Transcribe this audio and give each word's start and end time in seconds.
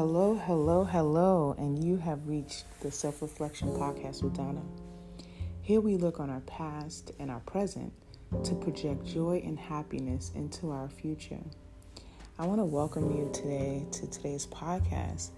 Hello, 0.00 0.34
hello, 0.46 0.82
hello, 0.82 1.54
and 1.58 1.84
you 1.84 1.98
have 1.98 2.26
reached 2.26 2.64
the 2.80 2.90
Self 2.90 3.20
Reflection 3.20 3.68
Podcast 3.68 4.22
with 4.22 4.32
Donna. 4.32 4.62
Here 5.60 5.82
we 5.82 5.98
look 5.98 6.18
on 6.20 6.30
our 6.30 6.40
past 6.40 7.12
and 7.18 7.30
our 7.30 7.40
present 7.40 7.92
to 8.44 8.54
project 8.54 9.04
joy 9.04 9.42
and 9.44 9.58
happiness 9.58 10.32
into 10.34 10.70
our 10.70 10.88
future. 10.88 11.42
I 12.38 12.46
want 12.46 12.60
to 12.60 12.64
welcome 12.64 13.14
you 13.14 13.28
today 13.34 13.84
to 13.92 14.06
today's 14.06 14.46
podcast 14.46 15.32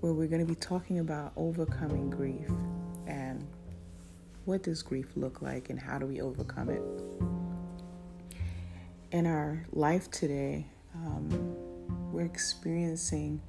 where 0.00 0.12
we're 0.12 0.26
going 0.26 0.44
to 0.44 0.52
be 0.52 0.58
talking 0.58 0.98
about 0.98 1.30
overcoming 1.36 2.10
grief 2.10 2.50
and 3.06 3.46
what 4.46 4.64
does 4.64 4.82
grief 4.82 5.12
look 5.14 5.42
like 5.42 5.70
and 5.70 5.78
how 5.78 5.96
do 5.96 6.06
we 6.06 6.20
overcome 6.20 6.70
it. 6.70 6.82
In 9.12 9.28
our 9.28 9.64
life 9.70 10.10
today, 10.10 10.66
um, 10.96 11.54
we're 12.10 12.24
experiencing 12.24 13.40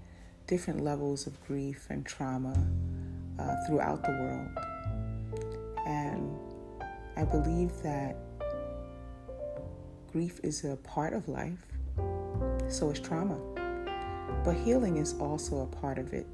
different 0.49 0.84
levels 0.84 1.27
of 1.27 1.39
grief 1.45 1.85
and 1.91 2.03
trauma 2.03 2.55
uh, 3.38 3.55
throughout 3.67 4.02
the 4.02 4.09
world. 4.09 4.49
And 5.85 6.35
I 7.16 7.23
believe 7.23 7.71
that 7.84 8.17
grief 10.12 10.40
is 10.41 10.66
a 10.66 10.76
part 10.77 11.13
of 11.13 11.27
life, 11.30 11.67
so 12.67 12.90
is 12.90 12.99
trauma. 12.99 13.38
But 14.43 14.55
healing 14.55 14.98
is 14.98 15.13
also 15.20 15.59
a 15.59 15.67
part 15.67 15.99
of 15.99 16.13
it. 16.13 16.26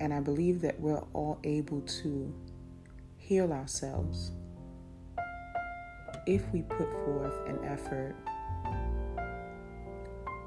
And 0.00 0.14
I 0.14 0.20
believe 0.20 0.62
that 0.62 0.80
we're 0.80 1.04
all 1.12 1.38
able 1.44 1.82
to 1.82 2.34
heal 3.18 3.52
ourselves 3.52 4.32
if 6.26 6.42
we 6.50 6.62
put 6.62 6.90
forth 7.04 7.46
an 7.46 7.58
effort 7.62 8.16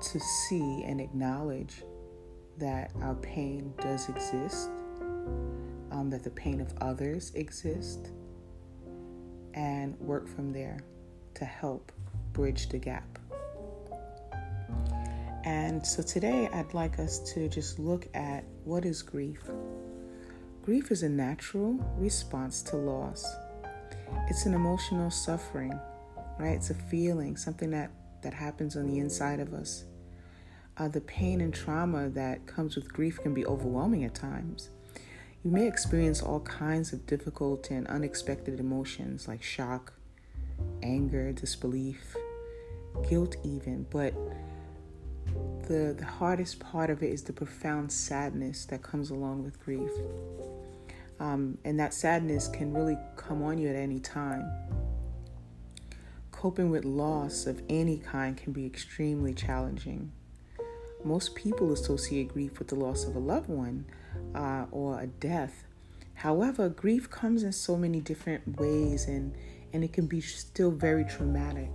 to 0.01 0.19
see 0.19 0.83
and 0.83 0.99
acknowledge 0.99 1.83
that 2.57 2.91
our 3.01 3.15
pain 3.15 3.73
does 3.81 4.07
exist, 4.09 4.69
um, 5.91 6.09
that 6.09 6.23
the 6.23 6.29
pain 6.29 6.61
of 6.61 6.73
others 6.81 7.31
exist, 7.35 8.11
and 9.53 9.99
work 9.99 10.27
from 10.27 10.51
there 10.51 10.79
to 11.33 11.45
help 11.45 11.91
bridge 12.33 12.69
the 12.69 12.77
gap. 12.77 13.19
And 15.43 15.85
so 15.85 16.01
today 16.01 16.49
I'd 16.51 16.73
like 16.73 16.97
us 16.99 17.19
to 17.33 17.47
just 17.47 17.77
look 17.77 18.07
at 18.15 18.43
what 18.63 18.83
is 18.83 19.01
grief. 19.01 19.41
Grief 20.63 20.91
is 20.91 21.03
a 21.03 21.09
natural 21.09 21.73
response 21.97 22.63
to 22.63 22.75
loss. 22.75 23.25
It's 24.27 24.47
an 24.47 24.55
emotional 24.55 25.11
suffering, 25.11 25.79
right? 26.39 26.55
It's 26.55 26.71
a 26.71 26.73
feeling, 26.73 27.37
something 27.37 27.69
that, 27.71 27.91
that 28.23 28.33
happens 28.33 28.75
on 28.75 28.87
the 28.87 28.97
inside 28.97 29.39
of 29.39 29.53
us 29.53 29.85
uh, 30.77 30.87
the 30.87 31.01
pain 31.01 31.41
and 31.41 31.53
trauma 31.53 32.09
that 32.09 32.45
comes 32.45 32.75
with 32.75 32.91
grief 32.91 33.19
can 33.21 33.33
be 33.33 33.45
overwhelming 33.45 34.03
at 34.03 34.13
times. 34.13 34.69
You 35.43 35.51
may 35.51 35.67
experience 35.67 36.21
all 36.21 36.39
kinds 36.39 36.91
of 36.91 37.05
difficult 37.05 37.69
and 37.69 37.87
unexpected 37.87 38.59
emotions 38.59 39.27
like 39.27 39.43
shock, 39.43 39.93
anger, 40.81 41.31
disbelief, 41.31 42.15
guilt, 43.07 43.35
even, 43.43 43.85
but 43.89 44.13
the, 45.67 45.95
the 45.97 46.05
hardest 46.05 46.59
part 46.59 46.89
of 46.89 47.03
it 47.03 47.11
is 47.11 47.23
the 47.23 47.33
profound 47.33 47.91
sadness 47.91 48.65
that 48.65 48.81
comes 48.81 49.09
along 49.09 49.43
with 49.43 49.59
grief. 49.63 49.91
Um, 51.19 51.57
and 51.63 51.79
that 51.79 51.93
sadness 51.93 52.47
can 52.47 52.73
really 52.73 52.97
come 53.15 53.41
on 53.41 53.57
you 53.57 53.69
at 53.69 53.75
any 53.75 53.99
time. 53.99 54.51
Coping 56.31 56.69
with 56.69 56.85
loss 56.85 57.45
of 57.45 57.61
any 57.69 57.97
kind 57.97 58.35
can 58.35 58.51
be 58.51 58.65
extremely 58.65 59.33
challenging. 59.33 60.11
Most 61.05 61.35
people 61.35 61.71
associate 61.71 62.33
grief 62.33 62.57
with 62.57 62.69
the 62.69 62.75
loss 62.75 63.05
of 63.05 63.15
a 63.15 63.19
loved 63.19 63.47
one 63.47 63.85
uh, 64.33 64.65
or 64.71 64.99
a 64.99 65.05
death. 65.05 65.63
However, 66.15 66.67
grief 66.67 67.11
comes 67.11 67.43
in 67.43 67.51
so 67.51 67.77
many 67.77 68.01
different 68.01 68.59
ways 68.59 69.05
and, 69.07 69.35
and 69.71 69.83
it 69.83 69.93
can 69.93 70.07
be 70.07 70.19
still 70.19 70.71
very 70.71 71.05
traumatic 71.05 71.69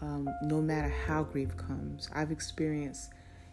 um, 0.00 0.28
no 0.42 0.62
matter 0.62 0.88
how 1.06 1.22
grief 1.22 1.54
comes. 1.56 2.08
I've 2.14 2.30
experienced, 2.30 3.10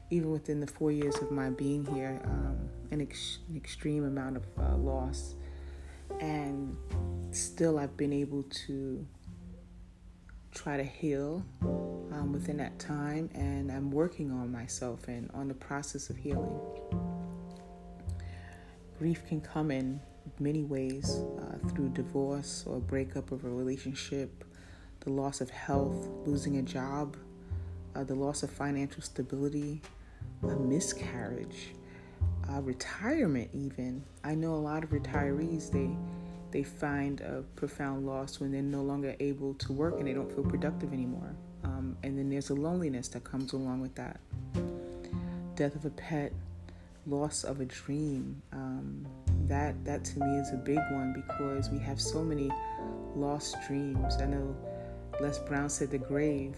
even 0.10 0.32
within 0.32 0.62
the 0.62 0.68
four 0.68 0.92
years 0.92 1.18
of 1.18 1.32
my 1.32 1.50
being 1.50 1.86
here, 1.94 2.22
um, 2.24 2.70
an, 2.92 3.02
ex- 3.02 3.40
an, 3.50 3.58
extreme 3.58 4.06
amount 4.06 4.38
of 4.38 4.46
uh, 4.58 4.78
loss. 4.78 5.36
And 6.22 6.78
still, 7.32 7.78
I've 7.78 7.98
been 7.98 8.14
able 8.14 8.44
to 8.68 9.06
try 10.54 10.78
to 10.78 10.84
heal 10.84 11.44
um, 11.62 12.32
within 12.32 12.58
that 12.58 12.78
time, 12.80 13.30
and 13.34 13.72
I'm 13.72 13.92
working 13.92 14.32
on 14.32 14.52
myself 14.52 15.08
and 15.08 15.30
on 15.34 15.48
the 15.48 15.54
process 15.54 16.10
of 16.10 16.18
healing. 16.18 16.60
Grief 18.98 19.26
can 19.28 19.42
come 19.42 19.72
in 19.72 20.00
many 20.40 20.64
ways 20.64 21.22
uh, 21.40 21.58
through 21.70 21.90
divorce 21.90 22.64
or 22.68 22.80
breakup 22.80 23.32
of 23.32 23.44
a 23.44 23.50
relationship, 23.50 24.44
the 25.02 25.10
loss 25.10 25.42
of 25.42 25.50
health, 25.50 26.10
losing 26.26 26.58
a 26.58 26.62
job, 26.62 27.18
uh, 27.96 28.04
the 28.04 28.16
loss 28.16 28.44
of 28.44 28.50
financial 28.50 29.02
stability, 29.02 29.82
a 30.44 30.56
miscarriage, 30.56 31.74
uh, 32.50 32.62
retirement, 32.62 33.50
even. 33.54 34.04
I 34.24 34.36
know 34.36 34.54
a 34.54 34.56
lot 34.56 34.84
of 34.84 34.92
retirees, 34.92 35.72
they 35.72 35.90
they 36.54 36.64
find 36.64 37.20
a 37.22 37.44
profound 37.56 38.06
loss 38.06 38.40
when 38.40 38.52
they're 38.52 38.62
no 38.62 38.84
longer 38.84 39.16
able 39.20 39.56
to 39.56 39.74
work 39.74 39.96
and 39.98 40.08
they 40.08 40.14
don't 40.14 40.32
feel 40.32 40.44
productive 40.44 40.94
anymore. 40.94 41.36
Um, 41.64 41.98
and 42.04 42.18
then 42.18 42.30
there's 42.30 42.52
a 42.52 42.54
loneliness 42.54 43.08
that 43.10 43.24
comes 43.24 43.54
along 43.54 43.82
with 43.82 43.96
that. 43.96 44.20
Death 45.56 45.76
of 45.76 45.86
a 45.86 45.90
pet, 45.90 46.32
loss 47.08 47.44
of 47.44 47.60
a 47.60 47.66
dream. 47.66 48.40
Um, 48.52 49.08
that 49.48 49.84
that 49.84 50.06
to 50.06 50.20
me 50.20 50.38
is 50.38 50.54
a 50.54 50.58
big 50.58 50.78
one 50.92 51.12
because 51.14 51.72
we 51.72 51.80
have 51.80 52.00
so 52.00 52.24
many 52.24 52.52
lost 53.16 53.56
dreams. 53.68 54.18
I 54.22 54.26
know 54.26 54.56
Les 55.20 55.40
Brown 55.40 55.70
said 55.70 55.90
the 55.90 55.98
grave 55.98 56.56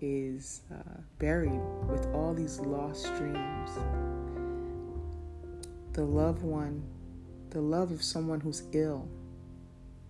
is 0.00 0.62
uh, 0.72 1.00
buried 1.18 1.60
with 1.86 2.06
all 2.14 2.32
these 2.32 2.60
lost 2.60 3.04
dreams. 3.18 3.70
The 5.92 6.04
loved 6.04 6.42
one, 6.42 6.82
the 7.50 7.60
love 7.60 7.90
of 7.90 8.02
someone 8.02 8.40
who's 8.40 8.62
ill, 8.72 9.08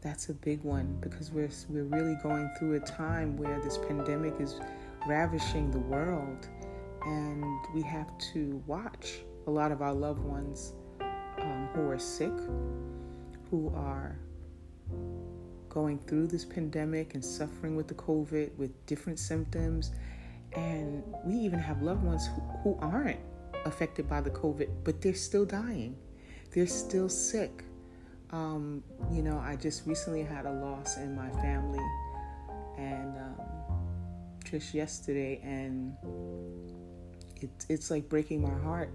that's 0.00 0.28
a 0.28 0.34
big 0.34 0.62
one 0.62 0.96
because 1.00 1.30
we're 1.32 1.50
we're 1.68 1.84
really 1.84 2.16
going 2.22 2.50
through 2.58 2.74
a 2.74 2.80
time 2.80 3.36
where 3.36 3.60
this 3.60 3.78
pandemic 3.78 4.34
is 4.40 4.60
ravishing 5.06 5.70
the 5.70 5.78
world, 5.78 6.48
and 7.02 7.44
we 7.74 7.82
have 7.82 8.16
to 8.32 8.62
watch 8.66 9.20
a 9.46 9.50
lot 9.50 9.72
of 9.72 9.82
our 9.82 9.94
loved 9.94 10.22
ones 10.22 10.74
um, 11.40 11.68
who 11.74 11.88
are 11.88 11.98
sick, 11.98 12.32
who 13.50 13.72
are 13.74 14.18
going 15.68 15.98
through 16.06 16.26
this 16.26 16.44
pandemic 16.44 17.14
and 17.14 17.24
suffering 17.24 17.76
with 17.76 17.88
the 17.88 17.94
COVID 17.94 18.56
with 18.56 18.86
different 18.86 19.18
symptoms, 19.18 19.92
and 20.52 21.02
we 21.24 21.34
even 21.34 21.58
have 21.58 21.82
loved 21.82 22.04
ones 22.04 22.26
who, 22.26 22.40
who 22.62 22.78
aren't 22.80 23.20
affected 23.64 24.08
by 24.08 24.20
the 24.20 24.30
COVID, 24.30 24.68
but 24.84 25.00
they're 25.00 25.14
still 25.14 25.44
dying. 25.44 25.96
They're 26.52 26.66
still 26.66 27.08
sick 27.08 27.64
um, 28.30 28.82
you 29.10 29.22
know, 29.22 29.38
I 29.38 29.56
just 29.56 29.86
recently 29.86 30.22
had 30.22 30.44
a 30.44 30.52
loss 30.52 30.96
in 30.98 31.16
my 31.16 31.30
family, 31.40 31.84
and 32.76 33.16
um, 33.16 33.40
just 34.44 34.74
yesterday, 34.74 35.40
and 35.42 35.94
it, 37.40 37.50
it's 37.68 37.90
like 37.90 38.08
breaking 38.08 38.42
my 38.42 38.54
heart 38.60 38.90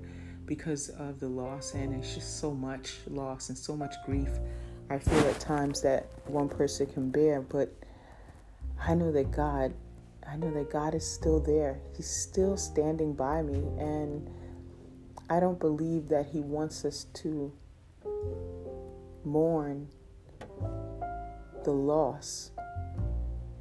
because 0.46 0.90
of 0.90 1.20
the 1.20 1.28
loss, 1.28 1.74
and 1.74 1.94
it's 1.96 2.14
just 2.14 2.40
so 2.40 2.54
much 2.54 2.98
loss 3.08 3.50
and 3.50 3.58
so 3.58 3.76
much 3.76 3.96
grief. 4.06 4.30
I 4.90 5.00
feel 5.00 5.20
at 5.28 5.40
times 5.40 5.82
that 5.82 6.08
one 6.28 6.50
person 6.50 6.86
can 6.86 7.10
bear, 7.10 7.42
but 7.42 7.74
I 8.80 8.94
know 8.94 9.12
that 9.14 9.32
God, 9.32 9.74
I 10.28 10.36
know 10.36 10.52
that 10.54 10.70
God 10.70 10.94
is 10.94 11.10
still 11.10 11.40
there. 11.40 11.80
He's 11.96 12.10
still 12.10 12.58
standing 12.58 13.14
by 13.14 13.42
me, 13.42 13.56
and 13.80 14.30
I 15.30 15.40
don't 15.40 15.60
believe 15.60 16.10
that 16.10 16.28
He 16.28 16.42
wants 16.42 16.86
us 16.86 17.06
to 17.16 17.52
mourn 19.26 19.88
the 21.64 21.72
loss 21.72 22.52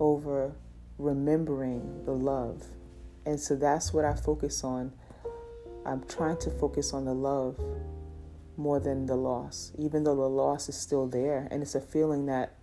over 0.01 0.55
remembering 0.99 2.05
the 2.05 2.13
love. 2.13 2.65
And 3.25 3.39
so 3.39 3.55
that's 3.55 3.93
what 3.93 4.05
I 4.05 4.15
focus 4.15 4.65
on. 4.65 4.93
I'm 5.87 6.05
trying 6.05 6.39
to 6.39 6.51
focus 6.51 6.93
on 6.93 7.05
the 7.05 7.15
love 7.15 7.59
more 8.57 8.81
than 8.81 9.07
the 9.07 9.17
loss, 9.17 9.73
even 9.79 10.05
though 10.05 10.17
the 10.17 10.29
loss 10.29 10.69
is 10.69 10.77
still 10.77 11.07
there. 11.07 11.49
And 11.51 11.63
it's 11.63 11.75
a 11.75 11.81
feeling 11.81 12.27
that 12.27 12.55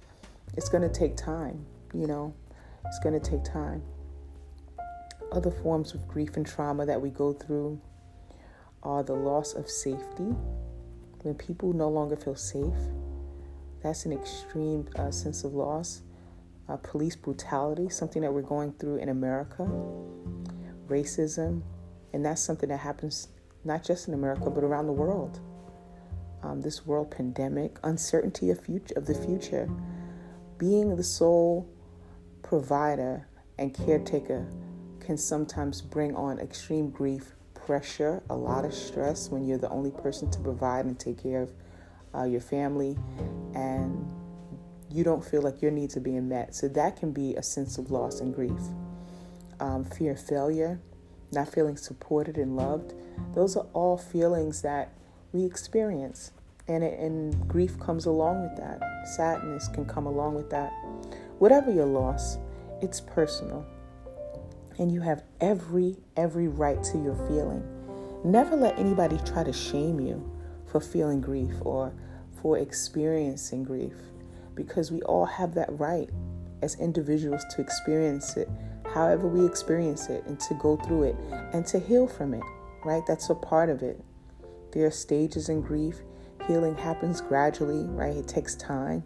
it's 0.56 0.70
going 0.70 0.84
to 0.84 0.90
take 0.90 1.16
time, 1.16 1.66
you 1.94 2.08
know, 2.08 2.34
it's 2.86 3.00
going 3.00 3.20
to 3.20 3.30
take 3.30 3.44
time. 3.44 3.84
Other 5.32 5.52
forms 5.52 5.94
of 5.94 6.08
grief 6.08 6.38
and 6.38 6.46
trauma 6.46 6.86
that 6.86 7.02
we 7.02 7.10
go 7.10 7.34
through 7.34 7.80
are 8.82 9.04
the 9.04 9.14
loss 9.14 9.54
of 9.54 9.70
safety, 9.70 10.36
when 11.24 11.36
people 11.36 11.74
no 11.74 11.90
longer 11.90 12.16
feel 12.16 12.36
safe, 12.36 12.74
that's 13.82 14.06
an 14.06 14.14
extreme 14.14 14.88
uh, 14.96 15.12
sense 15.12 15.44
of 15.44 15.54
loss. 15.54 16.02
Uh, 16.68 16.78
police 16.78 17.16
brutality, 17.16 17.90
something 17.90 18.22
that 18.22 18.32
we're 18.32 18.42
going 18.42 18.72
through 18.74 18.98
in 18.98 19.10
America, 19.10 19.68
racism, 20.88 21.64
and 22.14 22.24
that's 22.24 22.42
something 22.42 22.70
that 22.70 22.78
happens 22.78 23.30
not 23.64 23.84
just 23.84 24.08
in 24.08 24.14
America, 24.14 24.50
but 24.50 24.64
around 24.64 24.88
the 24.88 24.94
world. 24.94 25.40
Um, 26.44 26.62
this 26.62 26.86
world 26.86 27.12
pandemic, 27.12 27.78
uncertainty 27.84 28.50
of, 28.50 28.62
future, 28.62 28.94
of 28.96 29.06
the 29.06 29.14
future, 29.14 29.70
being 30.58 30.96
the 30.96 31.04
sole 31.04 31.70
provider 32.44 33.28
and 33.58 33.74
caretaker 33.74 34.48
can 35.00 35.18
sometimes 35.18 35.82
bring 35.82 36.16
on 36.16 36.40
extreme 36.40 36.90
grief, 36.90 37.36
pressure, 37.70 38.24
a 38.32 38.36
lot 38.36 38.66
of 38.66 38.74
stress 38.74 39.30
when 39.30 39.46
you're 39.46 39.60
the 39.60 39.70
only 39.70 39.92
person 39.92 40.28
to 40.32 40.40
provide 40.40 40.86
and 40.86 41.00
take 41.00 41.22
care 41.22 41.44
of 41.44 41.52
uh, 42.16 42.24
your 42.24 42.42
family, 42.42 42.98
and 43.54 44.12
you 44.90 45.04
don't 45.04 45.24
feel 45.24 45.44
like 45.44 45.62
your 45.62 45.70
needs 45.70 45.96
are 45.96 46.00
being 46.00 46.28
met. 46.28 46.56
So 46.56 46.68
that 46.70 47.00
can 47.00 47.12
be 47.12 47.36
a 47.36 47.44
sense 47.44 47.78
of 47.78 47.92
loss 47.92 48.22
and 48.22 48.34
grief. 48.34 48.60
Um, 49.60 49.84
fear 49.84 50.14
of 50.14 50.20
failure, 50.20 50.82
not 51.32 51.48
feeling 51.54 51.78
supported 51.78 52.38
and 52.38 52.56
loved, 52.56 52.96
those 53.36 53.56
are 53.56 53.68
all 53.74 54.00
feelings 54.00 54.64
that 54.64 54.92
we 55.32 55.46
experience. 55.46 56.32
And, 56.68 56.84
it, 56.84 57.00
and 57.00 57.48
grief 57.48 57.80
comes 57.80 58.08
along 58.08 58.42
with 58.42 58.58
that. 58.58 58.82
Sadness 59.16 59.68
can 59.68 59.86
come 59.86 60.08
along 60.08 60.34
with 60.34 60.50
that. 60.50 60.72
Whatever 61.38 61.72
your 61.72 61.86
loss, 61.86 62.40
it's 62.82 63.00
personal. 63.00 63.64
And 64.80 64.92
you 64.92 65.02
have 65.02 65.24
every, 65.40 65.98
every 66.18 66.48
right 66.48 66.82
to 66.86 66.98
your 66.98 67.16
feeling. 67.28 67.64
Never 68.24 68.56
let 68.56 68.80
anybody 68.80 69.20
try 69.26 69.44
to 69.44 69.54
shame 69.54 70.00
you 70.00 70.30
for 70.66 70.80
feeling 70.80 71.22
grief 71.22 71.54
or 71.62 71.94
for 72.42 72.58
experiencing 72.58 73.64
grief 73.64 73.94
because 74.56 74.92
we 74.92 75.02
all 75.04 75.26
have 75.26 75.54
that 75.54 75.68
right 75.78 76.10
as 76.62 76.76
individuals 76.80 77.44
to 77.56 77.62
experience 77.62 78.36
it 78.36 78.50
however 78.94 79.28
we 79.28 79.46
experience 79.46 80.10
it 80.10 80.26
and 80.26 80.40
to 80.40 80.54
go 80.56 80.76
through 80.78 81.04
it 81.04 81.16
and 81.54 81.66
to 81.68 81.80
heal 81.80 82.08
from 82.08 82.34
it, 82.34 82.44
right? 82.84 83.04
That's 83.08 83.30
a 83.30 83.36
part 83.36 83.70
of 83.70 83.84
it. 83.84 84.04
There 84.72 84.86
are 84.86 84.92
stages 84.92 85.50
in 85.50 85.62
grief. 85.62 85.98
Healing 86.48 86.76
happens 86.76 87.22
gradually, 87.22 87.84
right? 87.84 88.16
It 88.16 88.28
takes 88.28 88.56
time. 88.56 89.04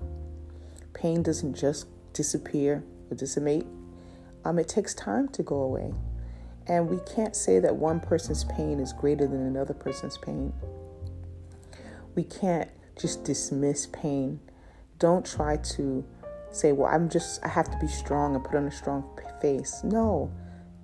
Pain 0.93 1.23
doesn't 1.23 1.55
just 1.55 1.87
disappear 2.13 2.83
or 3.09 3.15
dissipate. 3.15 3.65
Um, 4.45 4.59
it 4.59 4.67
takes 4.67 4.93
time 4.93 5.29
to 5.29 5.43
go 5.43 5.61
away. 5.61 5.93
And 6.67 6.89
we 6.89 6.99
can't 7.13 7.35
say 7.35 7.59
that 7.59 7.75
one 7.75 7.99
person's 7.99 8.45
pain 8.45 8.79
is 8.79 8.93
greater 8.93 9.27
than 9.27 9.41
another 9.41 9.73
person's 9.73 10.17
pain. 10.17 10.53
We 12.15 12.23
can't 12.23 12.69
just 12.99 13.23
dismiss 13.23 13.87
pain. 13.87 14.39
Don't 14.99 15.25
try 15.25 15.57
to 15.57 16.05
say, 16.51 16.71
well, 16.71 16.93
I'm 16.93 17.09
just, 17.09 17.43
I 17.43 17.49
have 17.49 17.69
to 17.71 17.77
be 17.79 17.87
strong 17.87 18.35
and 18.35 18.43
put 18.43 18.55
on 18.55 18.65
a 18.65 18.71
strong 18.71 19.03
face. 19.41 19.81
No, 19.83 20.31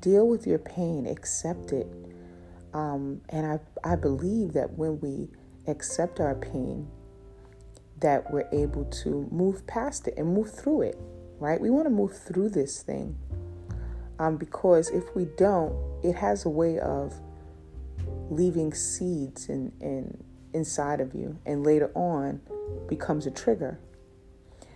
deal 0.01 0.27
with 0.27 0.45
your 0.47 0.59
pain, 0.59 1.05
accept 1.05 1.71
it. 1.71 1.87
Um, 2.73 3.21
and 3.29 3.45
I, 3.45 3.59
I 3.83 3.95
believe 3.95 4.53
that 4.53 4.71
when 4.71 4.99
we 4.99 5.29
accept 5.67 6.19
our 6.19 6.35
pain, 6.35 6.87
that 8.01 8.31
we're 8.31 8.47
able 8.51 8.85
to 8.85 9.27
move 9.31 9.65
past 9.67 10.07
it 10.07 10.15
and 10.17 10.33
move 10.33 10.51
through 10.53 10.81
it, 10.83 10.97
right? 11.39 11.59
We 11.59 11.69
want 11.69 11.85
to 11.85 11.89
move 11.89 12.17
through 12.17 12.49
this 12.49 12.81
thing. 12.81 13.17
Um, 14.19 14.37
because 14.37 14.89
if 14.89 15.15
we 15.15 15.25
don't, 15.37 15.73
it 16.03 16.15
has 16.15 16.45
a 16.45 16.49
way 16.49 16.77
of 16.79 17.13
leaving 18.29 18.73
seeds 18.73 19.49
in, 19.49 19.71
in 19.81 20.23
inside 20.53 20.99
of 20.99 21.13
you 21.13 21.37
and 21.45 21.63
later 21.63 21.91
on 21.95 22.41
becomes 22.87 23.25
a 23.25 23.31
trigger. 23.31 23.79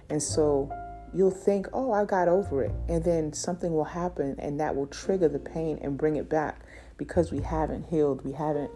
And 0.10 0.22
so 0.22 0.72
you'll 1.13 1.31
think, 1.31 1.68
oh, 1.74 1.92
I 1.92 2.06
got 2.06 2.28
over 2.28 2.63
it. 2.63 2.72
And 2.90 3.04
then 3.04 3.34
something 3.34 3.74
will 3.74 3.84
happen 3.84 4.36
and 4.40 4.60
that 4.60 4.75
will 4.75 4.88
trigger 4.88 5.28
the 5.28 5.40
pain 5.40 5.80
and 5.81 5.98
bring 5.98 6.16
it 6.16 6.30
back 6.30 6.62
because 6.98 7.31
we 7.31 7.42
haven't 7.42 7.84
healed. 7.84 8.24
We 8.24 8.31
haven't 8.34 8.72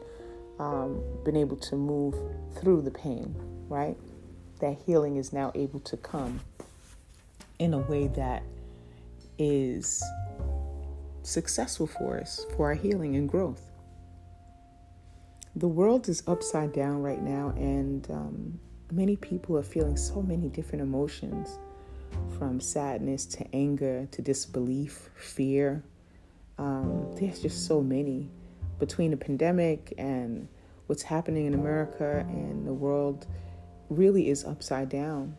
um, 0.60 1.04
been 1.24 1.38
able 1.38 1.58
to 1.58 1.76
move 1.76 2.16
through 2.56 2.82
the 2.82 2.92
pain, 2.92 3.36
right? 3.70 3.98
That 4.60 4.78
healing 4.86 5.18
is 5.18 5.32
now 5.32 5.52
able 5.56 5.80
to 5.82 5.98
come 5.98 6.40
in 7.60 7.74
a 7.74 7.80
way 7.80 8.08
that 8.08 8.44
is 9.38 10.04
successful 11.28 11.86
for 11.86 12.20
us, 12.20 12.46
for 12.56 12.68
our 12.68 12.74
healing 12.74 13.16
and 13.16 13.28
growth. 13.28 13.62
The 15.56 15.68
world 15.68 16.08
is 16.08 16.24
upside 16.26 16.72
down 16.72 17.02
right 17.02 17.22
now, 17.22 17.54
and 17.58 18.10
um, 18.10 18.60
many 18.92 19.18
people 19.18 19.58
are 19.58 19.64
feeling 19.64 19.98
so 19.98 20.22
many 20.22 20.48
different 20.48 20.84
emotions 20.84 21.60
from 22.38 22.62
sadness 22.62 23.26
to 23.26 23.56
anger 23.56 24.08
to 24.12 24.22
disbelief, 24.22 25.10
fear. 25.16 25.84
Um, 26.58 27.12
there's 27.20 27.42
just 27.42 27.68
so 27.68 27.82
many 27.82 28.30
between 28.80 29.12
the 29.12 29.18
pandemic 29.18 29.94
and 29.98 30.48
what's 30.86 31.04
happening 31.04 31.46
in 31.46 31.54
America 31.54 32.26
and 32.30 32.66
the 32.66 32.74
world 32.74 33.28
really 33.90 34.30
is 34.30 34.46
upside 34.46 34.90
down. 34.90 35.36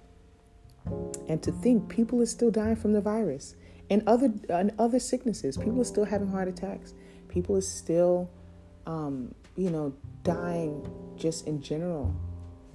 And 1.28 1.42
to 1.42 1.52
think 1.52 1.88
people 1.88 2.20
are 2.20 2.26
still 2.26 2.50
dying 2.50 2.76
from 2.76 2.92
the 2.92 3.00
virus 3.00 3.54
and 3.90 4.02
other 4.06 4.32
and 4.48 4.72
other 4.78 4.98
sicknesses, 4.98 5.56
people 5.56 5.80
are 5.80 5.84
still 5.84 6.04
having 6.04 6.28
heart 6.28 6.48
attacks. 6.48 6.94
People 7.28 7.56
are 7.56 7.62
still, 7.62 8.30
um, 8.86 9.34
you 9.56 9.70
know, 9.70 9.94
dying 10.22 10.86
just 11.16 11.46
in 11.46 11.62
general. 11.62 12.14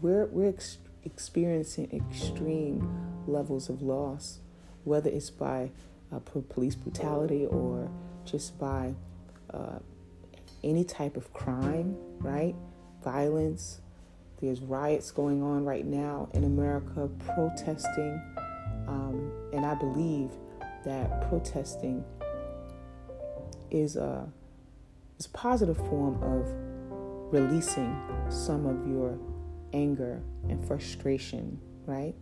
We're 0.02 0.26
we're 0.28 0.50
ex- 0.50 0.80
experiencing 1.04 1.90
extreme 1.92 2.90
levels 3.28 3.70
of 3.70 3.82
loss, 3.82 4.40
whether 4.84 5.10
it's 5.10 5.30
by 5.30 5.72
uh, 6.12 6.20
police 6.20 6.76
brutality 6.76 7.46
or 7.46 7.90
just 8.26 8.58
by 8.60 8.94
uh, 9.54 9.80
any 10.64 10.84
type 10.84 11.18
of 11.18 11.32
crime, 11.34 11.96
right? 12.20 12.56
Violence. 13.04 13.82
There's 14.42 14.62
riots 14.62 15.12
going 15.12 15.42
on 15.42 15.64
right 15.64 15.86
now 15.86 16.30
in 16.34 16.44
America, 16.44 17.10
protesting. 17.34 18.22
Um, 18.88 19.32
and 19.54 19.66
I 19.66 19.76
believe 19.76 20.32
that 20.86 21.30
protesting 21.30 22.04
is 23.72 23.96
a, 23.96 24.28
is 25.20 25.26
a 25.26 25.30
positive 25.30 25.78
form 25.78 26.22
of 26.24 26.48
releasing 27.34 28.00
some 28.30 28.66
of 28.66 28.88
your 28.88 29.18
anger 29.74 30.22
and 30.50 30.66
frustration, 30.66 31.60
right? 31.86 32.14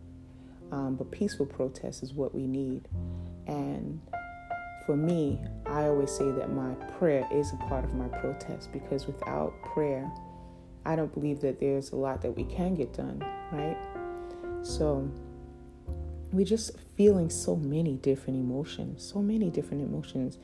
Um, 0.72 0.96
but 0.96 1.12
peaceful 1.12 1.46
protest 1.46 2.02
is 2.02 2.14
what 2.14 2.34
we 2.34 2.48
need. 2.48 2.88
And 3.48 4.00
for 4.86 4.96
me, 4.96 5.40
I 5.66 5.84
always 5.84 6.12
say 6.12 6.32
that 6.32 6.52
my 6.52 6.74
prayer 6.98 7.28
is 7.32 7.52
a 7.52 7.58
part 7.68 7.84
of 7.84 7.94
my 7.94 8.08
protest 8.08 8.72
because 8.72 9.06
without 9.06 9.54
prayer, 9.74 10.10
I 10.86 10.96
don't 10.96 11.14
believe 11.14 11.42
that 11.42 11.60
there's 11.60 11.92
a 11.92 11.96
lot 11.96 12.22
that 12.22 12.32
we 12.32 12.46
can 12.46 12.76
get 12.76 12.94
done, 12.94 13.24
right? 13.52 13.78
So 14.64 15.10
we're 16.32 16.46
just 16.46 16.72
feeling 16.96 17.30
so 17.30 17.56
many 17.56 17.96
different 17.96 18.40
emotions, 18.40 19.04
so 19.04 19.22
many 19.22 19.50
different 19.50 19.84
emotions, 19.84 20.38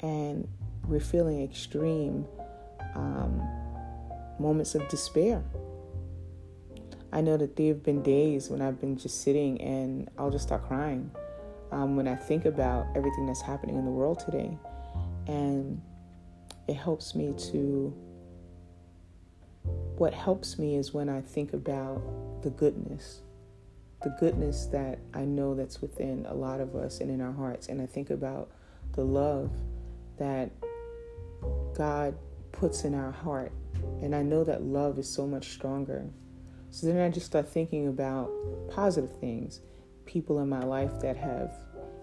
and 0.00 0.48
we're 0.86 1.00
feeling 1.00 1.42
extreme 1.42 2.26
um, 2.94 3.42
moments 4.38 4.74
of 4.74 4.88
despair, 4.88 5.42
I 7.12 7.20
know 7.20 7.36
that 7.36 7.56
there 7.56 7.68
have 7.68 7.82
been 7.82 8.02
days 8.02 8.50
when 8.50 8.60
I've 8.60 8.80
been 8.80 8.96
just 8.96 9.22
sitting 9.22 9.60
and 9.60 10.10
I'll 10.18 10.30
just 10.30 10.46
start 10.46 10.66
crying 10.66 11.10
um, 11.72 11.96
when 11.96 12.08
I 12.08 12.14
think 12.14 12.44
about 12.44 12.86
everything 12.94 13.26
that's 13.26 13.40
happening 13.40 13.76
in 13.76 13.84
the 13.84 13.90
world 13.90 14.18
today. 14.18 14.58
And 15.26 15.80
it 16.68 16.74
helps 16.74 17.14
me 17.14 17.34
to, 17.50 17.94
what 19.96 20.12
helps 20.12 20.58
me 20.58 20.76
is 20.76 20.92
when 20.92 21.08
I 21.08 21.20
think 21.20 21.52
about 21.52 22.02
the 22.42 22.50
goodness, 22.50 23.22
the 24.02 24.14
goodness 24.20 24.66
that 24.66 24.98
I 25.14 25.24
know 25.24 25.54
that's 25.54 25.80
within 25.80 26.26
a 26.28 26.34
lot 26.34 26.60
of 26.60 26.74
us 26.74 27.00
and 27.00 27.10
in 27.10 27.20
our 27.20 27.32
hearts. 27.32 27.68
And 27.68 27.80
I 27.80 27.86
think 27.86 28.10
about 28.10 28.50
the 28.92 29.04
love 29.04 29.50
that 30.18 30.50
God 31.76 32.16
puts 32.52 32.84
in 32.84 32.94
our 32.94 33.12
heart. 33.12 33.52
And 34.02 34.14
I 34.14 34.22
know 34.22 34.44
that 34.44 34.62
love 34.62 34.98
is 34.98 35.08
so 35.08 35.26
much 35.26 35.52
stronger 35.52 36.10
so 36.76 36.86
then 36.88 37.00
I 37.00 37.08
just 37.08 37.24
start 37.24 37.48
thinking 37.48 37.88
about 37.88 38.30
positive 38.68 39.16
things, 39.18 39.60
people 40.04 40.40
in 40.40 40.48
my 40.50 40.60
life 40.60 41.00
that 41.00 41.16
have 41.16 41.54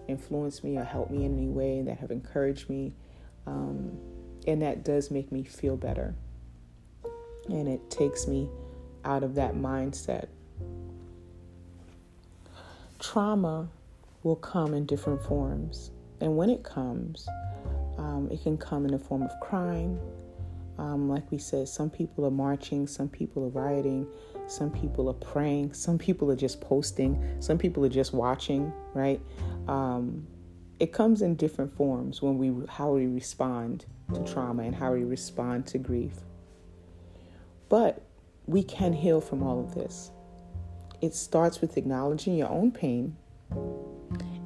influenced 0.08 0.64
me 0.64 0.76
or 0.76 0.84
helped 0.84 1.12
me 1.12 1.24
in 1.24 1.36
any 1.38 1.48
way, 1.48 1.82
that 1.82 1.98
have 1.98 2.10
encouraged 2.10 2.68
me. 2.68 2.92
Um, 3.46 3.96
and 4.48 4.60
that 4.62 4.84
does 4.84 5.12
make 5.12 5.30
me 5.30 5.44
feel 5.44 5.76
better. 5.76 6.16
And 7.48 7.68
it 7.68 7.88
takes 7.88 8.26
me 8.26 8.48
out 9.04 9.22
of 9.22 9.36
that 9.36 9.54
mindset. 9.54 10.26
Trauma 12.98 13.68
will 14.22 14.36
come 14.36 14.74
in 14.74 14.86
different 14.86 15.22
forms. 15.22 15.90
And 16.20 16.36
when 16.36 16.50
it 16.50 16.62
comes, 16.62 17.28
um, 17.98 18.28
it 18.30 18.42
can 18.42 18.56
come 18.56 18.84
in 18.86 18.92
the 18.92 18.98
form 18.98 19.22
of 19.22 19.30
crime. 19.40 19.98
Um, 20.78 21.08
like 21.08 21.30
we 21.30 21.38
said, 21.38 21.68
some 21.68 21.90
people 21.90 22.24
are 22.24 22.30
marching, 22.30 22.86
some 22.86 23.08
people 23.08 23.44
are 23.44 23.48
rioting, 23.48 24.06
some 24.46 24.70
people 24.70 25.08
are 25.08 25.14
praying. 25.14 25.72
Some 25.72 25.98
people 25.98 26.30
are 26.30 26.36
just 26.36 26.60
posting. 26.60 27.36
Some 27.40 27.58
people 27.58 27.84
are 27.84 27.90
just 27.90 28.12
watching, 28.12 28.72
right? 28.92 29.20
Um, 29.68 30.26
it 30.78 30.92
comes 30.92 31.22
in 31.22 31.36
different 31.36 31.74
forms 31.76 32.20
when 32.20 32.36
we 32.36 32.66
how 32.68 32.92
we 32.92 33.06
respond 33.06 33.86
to 34.12 34.22
trauma 34.24 34.64
and 34.64 34.74
how 34.74 34.92
we 34.92 35.04
respond 35.04 35.66
to 35.68 35.78
grief. 35.78 36.12
But 37.68 38.02
we 38.46 38.62
can 38.62 38.92
heal 38.92 39.20
from 39.20 39.42
all 39.42 39.60
of 39.60 39.74
this. 39.74 40.10
It 41.00 41.14
starts 41.14 41.60
with 41.60 41.76
acknowledging 41.76 42.36
your 42.36 42.48
own 42.48 42.70
pain 42.70 43.16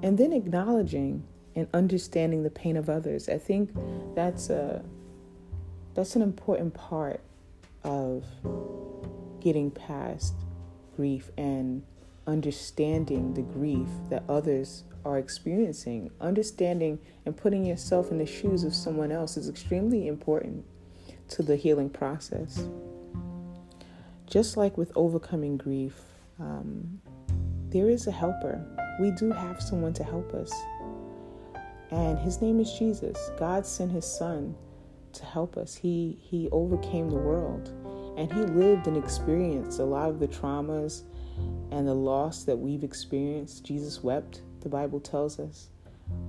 and 0.03 0.19
then 0.19 0.33
acknowledging 0.33 1.25
and 1.55 1.69
understanding 1.75 2.43
the 2.43 2.51
pain 2.51 2.77
of 2.77 2.89
others. 2.89 3.29
I 3.29 3.39
think 3.39 3.71
that's 4.15 4.51
a 4.51 4.85
that's 5.95 6.15
an 6.15 6.23
important 6.23 6.75
part 6.75 7.21
of 7.83 8.25
getting 9.41 9.71
past 9.71 10.35
grief 10.95 11.31
and 11.37 11.83
understanding 12.27 13.35
the 13.35 13.43
grief 13.43 13.89
that 14.11 14.23
others 14.29 14.85
are 15.05 15.19
experiencing. 15.19 16.11
Understanding 16.21 16.99
and 17.25 17.37
putting 17.37 17.65
yourself 17.65 18.11
in 18.11 18.19
the 18.19 18.27
shoes 18.27 18.63
of 18.63 18.75
someone 18.75 19.11
else 19.11 19.37
is 19.37 19.49
extremely 19.49 20.07
important 20.07 20.65
to 21.31 21.43
the 21.43 21.57
healing 21.57 21.91
process. 21.91 22.63
Just 24.27 24.57
like 24.57 24.77
with 24.77 24.93
overcoming 24.95 25.57
grief, 25.57 25.95
um, 26.41 27.01
there 27.71 27.91
is 27.91 28.07
a 28.07 28.13
helper. 28.13 28.65
We 29.01 29.11
do 29.13 29.31
have 29.31 29.61
someone 29.61 29.93
to 29.95 30.05
help 30.05 30.33
us. 30.35 30.53
And 31.91 32.19
his 32.19 32.41
name 32.43 32.61
is 32.61 32.73
Jesus. 32.73 33.31
God 33.39 33.67
sent 33.67 33.93
his 33.93 34.05
son 34.05 34.55
to 35.13 35.25
help 35.25 35.57
us. 35.57 35.75
He 35.75 36.19
he 36.21 36.49
overcame 36.51 37.09
the 37.09 37.17
world 37.17 37.73
and 38.17 38.33
he 38.33 38.41
lived 38.41 38.87
and 38.87 38.97
experienced 38.97 39.79
a 39.79 39.85
lot 39.85 40.11
of 40.11 40.19
the 40.19 40.29
traumas 40.29 41.03
and 41.71 41.87
the 41.87 41.95
loss 41.95 42.45
that 42.45 42.57
we've 42.57 42.85
experienced. 42.85 43.65
Jesus 43.65 44.03
wept, 44.03 44.43
the 44.61 44.69
Bible 44.69 45.01
tells 45.01 45.39
us. 45.39 45.69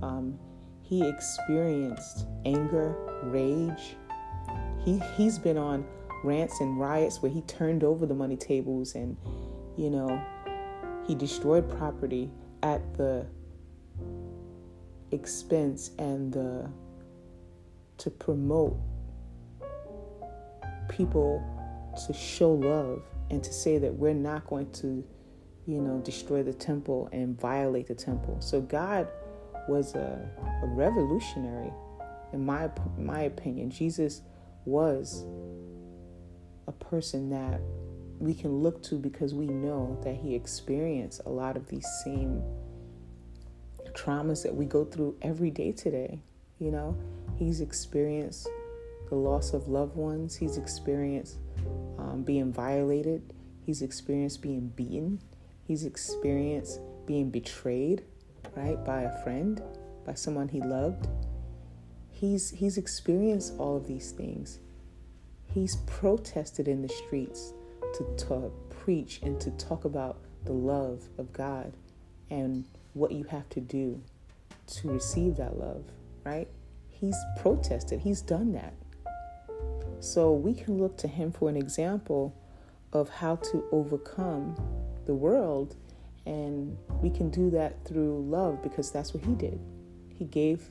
Um, 0.02 0.38
he 0.82 1.06
experienced 1.06 2.26
anger, 2.44 2.96
rage. 3.24 3.96
He 4.84 5.00
he's 5.16 5.38
been 5.38 5.58
on 5.58 5.86
rants 6.24 6.60
and 6.60 6.78
riots 6.78 7.22
where 7.22 7.30
he 7.30 7.42
turned 7.42 7.82
over 7.82 8.06
the 8.06 8.14
money 8.14 8.36
tables 8.36 8.94
and 8.94 9.16
you 9.80 9.90
know 9.90 10.22
he 11.06 11.14
destroyed 11.14 11.68
property 11.78 12.30
at 12.62 12.82
the 12.96 13.26
expense 15.12 15.90
and 15.98 16.32
the 16.32 16.68
to 17.96 18.10
promote 18.10 18.76
people 20.88 21.42
to 22.06 22.12
show 22.12 22.52
love 22.52 23.02
and 23.30 23.42
to 23.42 23.52
say 23.52 23.78
that 23.78 23.92
we're 23.92 24.14
not 24.14 24.46
going 24.46 24.70
to, 24.72 25.04
you 25.66 25.80
know, 25.80 25.98
destroy 25.98 26.42
the 26.42 26.52
temple 26.52 27.08
and 27.12 27.40
violate 27.40 27.86
the 27.86 27.94
temple. 27.94 28.36
So 28.40 28.60
God 28.60 29.06
was 29.68 29.94
a, 29.94 30.28
a 30.62 30.66
revolutionary, 30.66 31.72
in 32.32 32.44
my 32.44 32.70
my 32.98 33.22
opinion. 33.22 33.70
Jesus 33.70 34.22
was 34.64 35.24
a 36.66 36.72
person 36.72 37.30
that 37.30 37.60
we 38.20 38.34
can 38.34 38.62
look 38.62 38.82
to 38.82 38.96
because 38.96 39.34
we 39.34 39.46
know 39.46 39.98
that 40.04 40.14
he 40.14 40.34
experienced 40.34 41.22
a 41.24 41.30
lot 41.30 41.56
of 41.56 41.66
these 41.68 41.86
same 42.04 42.42
traumas 43.92 44.42
that 44.42 44.54
we 44.54 44.66
go 44.66 44.84
through 44.84 45.16
every 45.22 45.50
day 45.50 45.72
today. 45.72 46.20
You 46.58 46.70
know, 46.70 46.96
he's 47.36 47.62
experienced 47.62 48.46
the 49.08 49.16
loss 49.16 49.54
of 49.54 49.68
loved 49.68 49.96
ones, 49.96 50.36
he's 50.36 50.58
experienced 50.58 51.38
um, 51.98 52.22
being 52.22 52.52
violated, 52.52 53.32
he's 53.64 53.80
experienced 53.80 54.42
being 54.42 54.68
beaten, 54.68 55.18
he's 55.64 55.84
experienced 55.84 56.78
being 57.06 57.30
betrayed, 57.30 58.04
right, 58.54 58.84
by 58.84 59.02
a 59.02 59.22
friend, 59.22 59.62
by 60.04 60.12
someone 60.12 60.46
he 60.46 60.60
loved. 60.60 61.08
He's, 62.10 62.50
he's 62.50 62.76
experienced 62.76 63.54
all 63.58 63.78
of 63.78 63.86
these 63.86 64.12
things. 64.12 64.58
He's 65.54 65.76
protested 65.86 66.68
in 66.68 66.82
the 66.82 66.88
streets 66.88 67.54
to, 67.94 68.52
preach 68.70 69.20
and 69.22 69.40
to 69.40 69.50
talk 69.52 69.84
about 69.84 70.18
the 70.44 70.52
love 70.52 71.08
of 71.18 71.32
God 71.32 71.72
and 72.30 72.64
what 72.94 73.12
you 73.12 73.24
have 73.24 73.48
to 73.50 73.60
do 73.60 74.00
to 74.66 74.88
receive 74.88 75.36
that 75.36 75.58
love, 75.58 75.84
right? 76.24 76.48
He's 76.88 77.16
protested, 77.38 78.00
he's 78.00 78.22
done 78.22 78.52
that. 78.52 78.74
So 80.00 80.32
we 80.32 80.54
can 80.54 80.78
look 80.78 80.96
to 80.98 81.08
him 81.08 81.30
for 81.30 81.48
an 81.48 81.56
example 81.56 82.34
of 82.92 83.08
how 83.08 83.36
to 83.36 83.64
overcome 83.70 84.56
the 85.06 85.14
world, 85.14 85.76
and 86.26 86.76
we 87.02 87.10
can 87.10 87.30
do 87.30 87.50
that 87.50 87.84
through 87.84 88.24
love 88.28 88.62
because 88.62 88.90
that's 88.90 89.12
what 89.12 89.24
he 89.24 89.34
did. 89.34 89.60
He 90.08 90.24
gave 90.24 90.70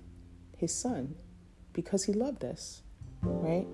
his 0.57 0.73
son 0.73 1.15
because 1.73 2.03
he 2.03 2.13
loved 2.13 2.43
us, 2.43 2.81
right? 3.21 3.67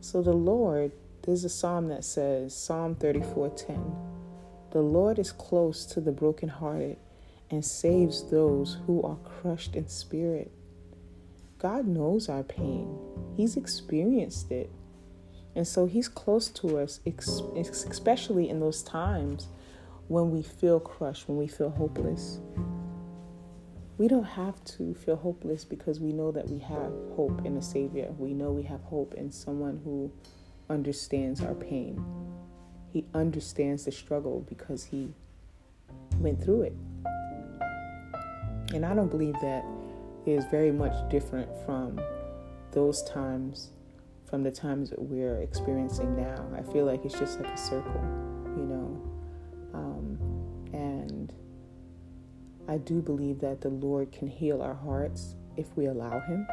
So 0.00 0.22
the 0.22 0.32
Lord, 0.32 0.92
there's 1.22 1.44
a 1.44 1.48
psalm 1.48 1.88
that 1.88 2.04
says, 2.04 2.54
Psalm 2.54 2.96
34:10, 2.96 3.94
the 4.72 4.80
Lord 4.82 5.18
is 5.18 5.30
close 5.30 5.86
to 5.86 6.00
the 6.00 6.12
brokenhearted 6.12 6.96
and 7.50 7.64
saves 7.64 8.30
those 8.30 8.78
who 8.86 9.02
are 9.02 9.16
crushed 9.16 9.76
in 9.76 9.86
spirit. 9.88 10.50
God 11.58 11.86
knows 11.86 12.28
our 12.28 12.42
pain, 12.42 12.98
He's 13.36 13.56
experienced 13.56 14.50
it. 14.50 14.70
And 15.54 15.66
so 15.66 15.86
He's 15.86 16.08
close 16.08 16.48
to 16.48 16.78
us, 16.78 17.00
especially 17.06 18.48
in 18.48 18.58
those 18.58 18.82
times 18.82 19.46
when 20.08 20.30
we 20.30 20.42
feel 20.42 20.80
crushed, 20.80 21.28
when 21.28 21.38
we 21.38 21.46
feel 21.46 21.70
hopeless. 21.70 22.40
We 23.98 24.08
don't 24.08 24.24
have 24.24 24.64
to 24.64 24.94
feel 24.94 25.16
hopeless 25.16 25.64
because 25.64 26.00
we 26.00 26.12
know 26.12 26.32
that 26.32 26.48
we 26.48 26.58
have 26.60 26.92
hope 27.14 27.44
in 27.44 27.56
a 27.56 27.62
Savior. 27.62 28.10
We 28.18 28.34
know 28.34 28.50
we 28.50 28.64
have 28.64 28.80
hope 28.80 29.14
in 29.14 29.30
someone 29.30 29.80
who 29.84 30.10
understands 30.72 31.42
our 31.42 31.54
pain. 31.54 32.02
He 32.92 33.04
understands 33.14 33.84
the 33.84 33.92
struggle 33.92 34.44
because 34.48 34.84
He 34.84 35.12
went 36.18 36.42
through 36.42 36.62
it. 36.62 36.76
And 38.74 38.86
I 38.86 38.94
don't 38.94 39.10
believe 39.10 39.34
that 39.42 39.64
is 40.24 40.44
very 40.46 40.72
much 40.72 40.94
different 41.10 41.48
from 41.66 42.00
those 42.70 43.02
times, 43.02 43.70
from 44.24 44.42
the 44.42 44.50
times 44.50 44.90
that 44.90 45.00
we're 45.00 45.42
experiencing 45.42 46.16
now. 46.16 46.46
I 46.56 46.62
feel 46.72 46.86
like 46.86 47.04
it's 47.04 47.18
just 47.18 47.38
like 47.40 47.52
a 47.52 47.58
circle, 47.58 48.00
you 48.56 48.64
know. 48.64 49.02
Um, 49.74 50.18
and 50.72 51.32
I 52.66 52.78
do 52.78 53.02
believe 53.02 53.40
that 53.40 53.60
the 53.60 53.68
Lord 53.68 54.10
can 54.10 54.28
heal 54.28 54.62
our 54.62 54.74
hearts 54.74 55.34
if 55.56 55.66
we 55.76 55.86
allow 55.86 56.20
Him. 56.20 56.46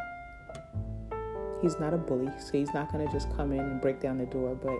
He's 1.61 1.79
not 1.79 1.93
a 1.93 1.97
bully, 1.97 2.31
so 2.39 2.51
He's 2.53 2.73
not 2.73 2.91
going 2.91 3.05
to 3.05 3.11
just 3.11 3.35
come 3.35 3.51
in 3.51 3.59
and 3.59 3.81
break 3.81 3.99
down 3.99 4.17
the 4.17 4.25
door, 4.25 4.55
but 4.55 4.79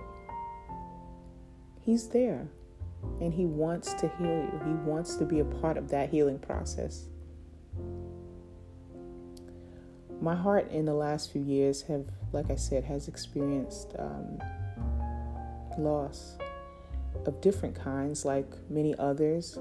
He's 1.81 2.07
there 2.09 2.47
and 3.21 3.33
He 3.33 3.45
wants 3.45 3.93
to 3.95 4.07
heal 4.17 4.27
you. 4.27 4.61
He 4.65 4.73
wants 4.89 5.15
to 5.15 5.25
be 5.25 5.39
a 5.39 5.45
part 5.45 5.77
of 5.77 5.89
that 5.89 6.09
healing 6.09 6.39
process 6.39 7.05
my 10.21 10.35
heart 10.35 10.69
in 10.71 10.85
the 10.85 10.93
last 10.93 11.31
few 11.31 11.41
years 11.41 11.81
have, 11.83 12.05
like 12.31 12.51
I 12.51 12.55
said, 12.55 12.83
has 12.83 13.07
experienced 13.07 13.95
um, 13.97 14.39
loss 15.77 16.37
of 17.25 17.39
different 17.41 17.75
kinds, 17.75 18.25
like 18.25 18.47
many 18.69 18.95
others. 18.97 19.57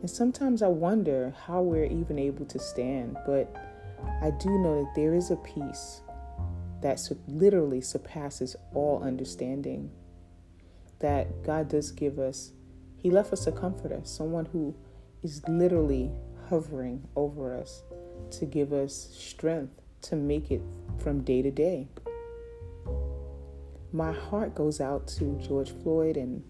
And 0.00 0.10
sometimes 0.10 0.62
I 0.62 0.68
wonder 0.68 1.34
how 1.46 1.62
we're 1.62 1.84
even 1.84 2.18
able 2.18 2.46
to 2.46 2.58
stand. 2.58 3.16
But 3.26 3.54
I 4.20 4.30
do 4.30 4.50
know 4.58 4.84
that 4.84 4.94
there 4.94 5.14
is 5.14 5.30
a 5.30 5.36
peace 5.36 6.01
that 6.82 7.00
literally 7.26 7.80
surpasses 7.80 8.56
all 8.74 9.02
understanding. 9.02 9.90
That 11.00 11.42
God 11.42 11.68
does 11.68 11.90
give 11.90 12.18
us. 12.18 12.52
He 12.96 13.10
left 13.10 13.32
us 13.32 13.46
a 13.46 13.52
comforter, 13.52 14.00
someone 14.04 14.46
who 14.46 14.74
is 15.22 15.42
literally 15.48 16.10
hovering 16.48 17.08
over 17.16 17.56
us 17.56 17.82
to 18.32 18.44
give 18.44 18.72
us 18.72 19.08
strength 19.12 19.80
to 20.02 20.16
make 20.16 20.50
it 20.50 20.62
from 20.98 21.22
day 21.22 21.42
to 21.42 21.50
day. 21.50 21.88
My 23.92 24.12
heart 24.12 24.54
goes 24.54 24.80
out 24.80 25.06
to 25.18 25.38
George 25.46 25.70
Floyd 25.82 26.16
and 26.16 26.42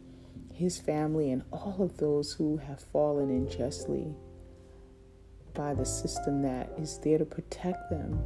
his 0.52 0.78
family 0.78 1.30
and 1.30 1.42
all 1.52 1.76
of 1.80 1.96
those 1.96 2.32
who 2.32 2.56
have 2.58 2.80
fallen 2.80 3.30
unjustly 3.30 4.14
by 5.54 5.74
the 5.74 5.84
system 5.84 6.42
that 6.42 6.70
is 6.78 6.98
there 6.98 7.18
to 7.18 7.24
protect 7.24 7.90
them. 7.90 8.22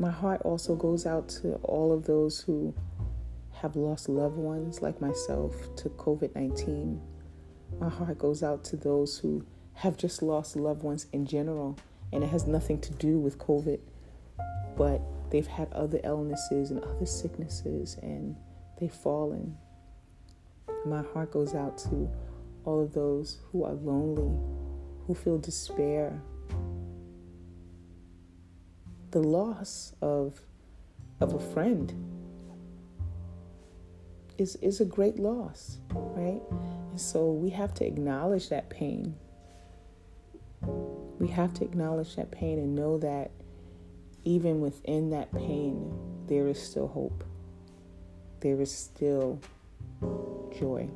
My 0.00 0.10
heart 0.10 0.42
also 0.42 0.76
goes 0.76 1.06
out 1.06 1.28
to 1.40 1.54
all 1.64 1.92
of 1.92 2.04
those 2.04 2.40
who 2.40 2.72
have 3.50 3.74
lost 3.74 4.08
loved 4.08 4.36
ones, 4.36 4.80
like 4.80 5.00
myself, 5.00 5.74
to 5.76 5.88
COVID 5.88 6.34
19. 6.36 7.00
My 7.80 7.88
heart 7.88 8.18
goes 8.18 8.44
out 8.44 8.64
to 8.66 8.76
those 8.76 9.18
who 9.18 9.44
have 9.74 9.96
just 9.96 10.22
lost 10.22 10.54
loved 10.54 10.84
ones 10.84 11.06
in 11.12 11.26
general 11.26 11.76
and 12.12 12.22
it 12.22 12.28
has 12.28 12.46
nothing 12.46 12.80
to 12.80 12.92
do 12.94 13.18
with 13.18 13.38
COVID, 13.38 13.80
but 14.76 15.02
they've 15.30 15.46
had 15.46 15.72
other 15.72 16.00
illnesses 16.04 16.70
and 16.70 16.82
other 16.84 17.06
sicknesses 17.06 17.96
and 18.00 18.36
they've 18.80 18.92
fallen. 18.92 19.56
My 20.86 21.02
heart 21.12 21.32
goes 21.32 21.54
out 21.54 21.76
to 21.78 22.08
all 22.64 22.80
of 22.80 22.92
those 22.94 23.40
who 23.50 23.64
are 23.64 23.74
lonely, 23.74 24.38
who 25.06 25.14
feel 25.14 25.38
despair, 25.38 26.20
the 29.10 29.20
loss 29.20 29.94
of, 30.02 30.40
of 31.20 31.34
a 31.34 31.38
friend, 31.38 31.94
is, 34.38 34.56
is 34.56 34.80
a 34.80 34.84
great 34.84 35.18
loss, 35.18 35.78
right? 35.92 36.42
And 36.90 37.00
so 37.00 37.30
we 37.30 37.50
have 37.50 37.74
to 37.74 37.86
acknowledge 37.86 38.48
that 38.50 38.70
pain. 38.70 39.16
We 41.18 41.28
have 41.28 41.52
to 41.54 41.64
acknowledge 41.64 42.16
that 42.16 42.30
pain 42.30 42.58
and 42.58 42.74
know 42.74 42.98
that 42.98 43.30
even 44.24 44.60
within 44.60 45.10
that 45.10 45.32
pain, 45.32 45.92
there 46.26 46.46
is 46.46 46.62
still 46.62 46.86
hope. 46.86 47.24
There 48.40 48.60
is 48.60 48.70
still 48.70 49.40
joy. 50.58 50.88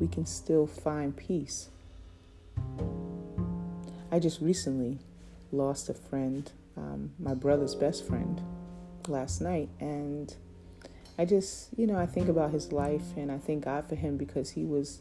We 0.00 0.08
can 0.08 0.26
still 0.26 0.66
find 0.66 1.16
peace. 1.16 1.70
I 4.10 4.18
just 4.18 4.40
recently 4.40 4.98
lost 5.50 5.88
a 5.88 5.94
friend, 5.94 6.50
um, 6.76 7.12
my 7.18 7.34
brother's 7.34 7.74
best 7.74 8.06
friend, 8.06 8.42
last 9.08 9.40
night, 9.40 9.68
and 9.80 10.34
I 11.18 11.24
just, 11.24 11.68
you 11.76 11.86
know, 11.86 11.96
I 11.96 12.06
think 12.06 12.28
about 12.28 12.50
his 12.50 12.72
life 12.72 13.16
and 13.16 13.30
I 13.30 13.38
thank 13.38 13.64
God 13.64 13.88
for 13.88 13.94
him 13.94 14.16
because 14.16 14.50
he 14.50 14.64
was 14.64 15.00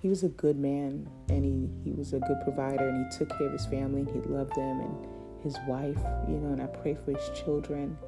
he 0.00 0.08
was 0.08 0.22
a 0.22 0.28
good 0.28 0.56
man 0.58 1.08
and 1.28 1.44
he, 1.44 1.90
he 1.90 1.94
was 1.94 2.14
a 2.14 2.20
good 2.20 2.38
provider 2.42 2.88
and 2.88 3.04
he 3.04 3.18
took 3.18 3.36
care 3.36 3.48
of 3.48 3.52
his 3.52 3.66
family 3.66 4.00
and 4.00 4.10
he 4.10 4.20
loved 4.30 4.54
them 4.54 4.80
and 4.80 5.06
his 5.42 5.58
wife, 5.66 5.98
you 6.26 6.36
know, 6.36 6.52
and 6.52 6.62
I 6.62 6.66
pray 6.66 6.94
for 6.94 7.12
his 7.12 7.30
children 7.38 7.98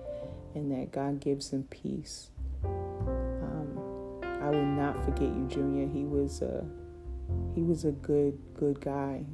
and 0.54 0.71
that 0.71 0.92
God 0.92 1.21
gives 1.21 1.50
them 1.50 1.64
peace. 1.64 2.30
Um, 2.64 3.78
I 4.23 4.49
will 4.49 4.64
not 4.64 5.04
forget 5.04 5.28
you, 5.28 5.47
Junior. 5.50 5.87
He 5.87 6.04
was 6.04 6.40
a 6.42 6.64
he 7.54 7.62
was 7.62 7.85
a 7.85 7.92
good 7.92 8.38
good 8.54 8.80
guy, 8.80 9.25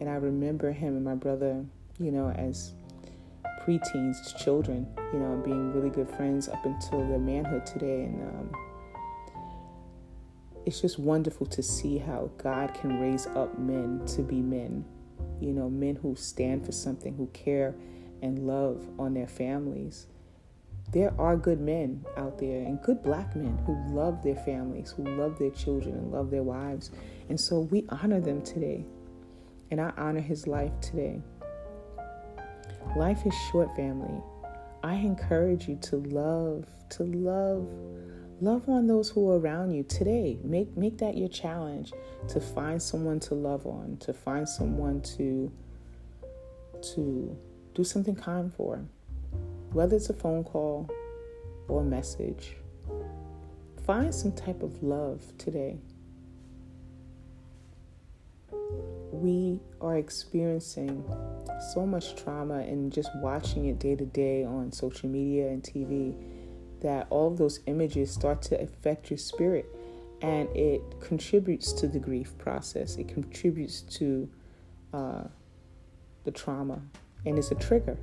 and 0.00 0.08
I 0.08 0.14
remember 0.14 0.72
him 0.72 0.96
and 0.96 1.04
my 1.04 1.14
brother, 1.14 1.64
you 1.98 2.12
know, 2.12 2.30
as 2.30 2.72
preteens, 3.66 4.36
children, 4.36 4.86
you 5.12 5.18
know, 5.18 5.40
being 5.44 5.72
really 5.72 5.90
good 5.90 6.08
friends 6.10 6.48
up 6.48 6.64
until 6.64 7.06
their 7.08 7.18
manhood 7.18 7.66
today, 7.66 8.04
and 8.04 8.22
um, 8.22 8.50
it's 10.64 10.80
just 10.80 10.98
wonderful 10.98 11.46
to 11.46 11.62
see 11.62 11.98
how 11.98 12.30
God 12.38 12.74
can 12.74 13.00
raise 13.00 13.26
up 13.28 13.58
men 13.58 14.04
to 14.06 14.22
be 14.22 14.40
men 14.40 14.84
you 15.40 15.52
know, 15.52 15.68
men 15.68 15.96
who 15.96 16.14
stand 16.16 16.64
for 16.64 16.72
something, 16.72 17.14
who 17.14 17.26
care 17.28 17.74
and 18.22 18.46
love 18.46 18.86
on 18.98 19.14
their 19.14 19.26
families. 19.26 20.06
There 20.92 21.12
are 21.20 21.36
good 21.36 21.60
men 21.60 22.04
out 22.16 22.38
there 22.38 22.62
and 22.62 22.80
good 22.80 23.02
black 23.02 23.34
men 23.34 23.58
who 23.66 23.76
love 23.94 24.22
their 24.22 24.36
families, 24.36 24.92
who 24.92 25.04
love 25.04 25.38
their 25.38 25.50
children 25.50 25.96
and 25.96 26.12
love 26.12 26.30
their 26.30 26.42
wives. 26.42 26.90
And 27.28 27.38
so 27.38 27.60
we 27.60 27.84
honor 27.88 28.20
them 28.20 28.40
today. 28.42 28.84
And 29.70 29.80
I 29.80 29.92
honor 29.96 30.20
his 30.20 30.46
life 30.46 30.72
today. 30.80 31.20
Life 32.94 33.26
is 33.26 33.34
short, 33.50 33.74
family. 33.74 34.22
I 34.82 34.94
encourage 34.94 35.68
you 35.68 35.76
to 35.82 35.96
love, 35.96 36.66
to 36.90 37.02
love, 37.02 37.66
love 38.40 38.68
on 38.68 38.86
those 38.86 39.08
who 39.08 39.30
are 39.30 39.38
around 39.38 39.72
you 39.72 39.82
today. 39.82 40.38
Make 40.44 40.76
make 40.76 40.98
that 40.98 41.16
your 41.16 41.28
challenge 41.28 41.92
to 42.28 42.40
find 42.40 42.80
someone 42.80 43.18
to 43.20 43.34
love 43.34 43.66
on, 43.66 43.96
to 44.00 44.12
find 44.12 44.48
someone 44.48 45.00
to 45.16 45.50
to 46.94 47.36
do 47.74 47.84
something 47.84 48.14
kind 48.14 48.52
for. 48.54 48.84
Whether 49.72 49.96
it's 49.96 50.08
a 50.10 50.14
phone 50.14 50.44
call 50.44 50.88
or 51.68 51.82
a 51.82 51.84
message. 51.84 52.56
Find 53.84 54.14
some 54.14 54.32
type 54.32 54.62
of 54.62 54.82
love 54.82 55.22
today. 55.38 55.78
We 59.12 59.60
are 59.80 59.96
experiencing 59.96 61.04
so 61.72 61.86
much 61.86 62.16
trauma 62.16 62.58
and 62.58 62.92
just 62.92 63.10
watching 63.16 63.66
it 63.66 63.78
day 63.78 63.96
to 63.96 64.04
day 64.04 64.44
on 64.44 64.72
social 64.72 65.08
media 65.08 65.48
and 65.48 65.62
TV 65.62 66.14
that 66.80 67.06
all 67.10 67.28
of 67.28 67.38
those 67.38 67.60
images 67.66 68.10
start 68.10 68.42
to 68.42 68.60
affect 68.60 69.10
your 69.10 69.18
spirit 69.18 69.66
and 70.22 70.48
it 70.56 70.82
contributes 71.00 71.72
to 71.72 71.86
the 71.86 71.98
grief 71.98 72.36
process. 72.38 72.96
It 72.96 73.08
contributes 73.08 73.82
to 73.82 74.28
uh, 74.92 75.24
the 76.24 76.30
trauma 76.30 76.80
and 77.24 77.38
it's 77.38 77.50
a 77.50 77.54
trigger. 77.54 77.98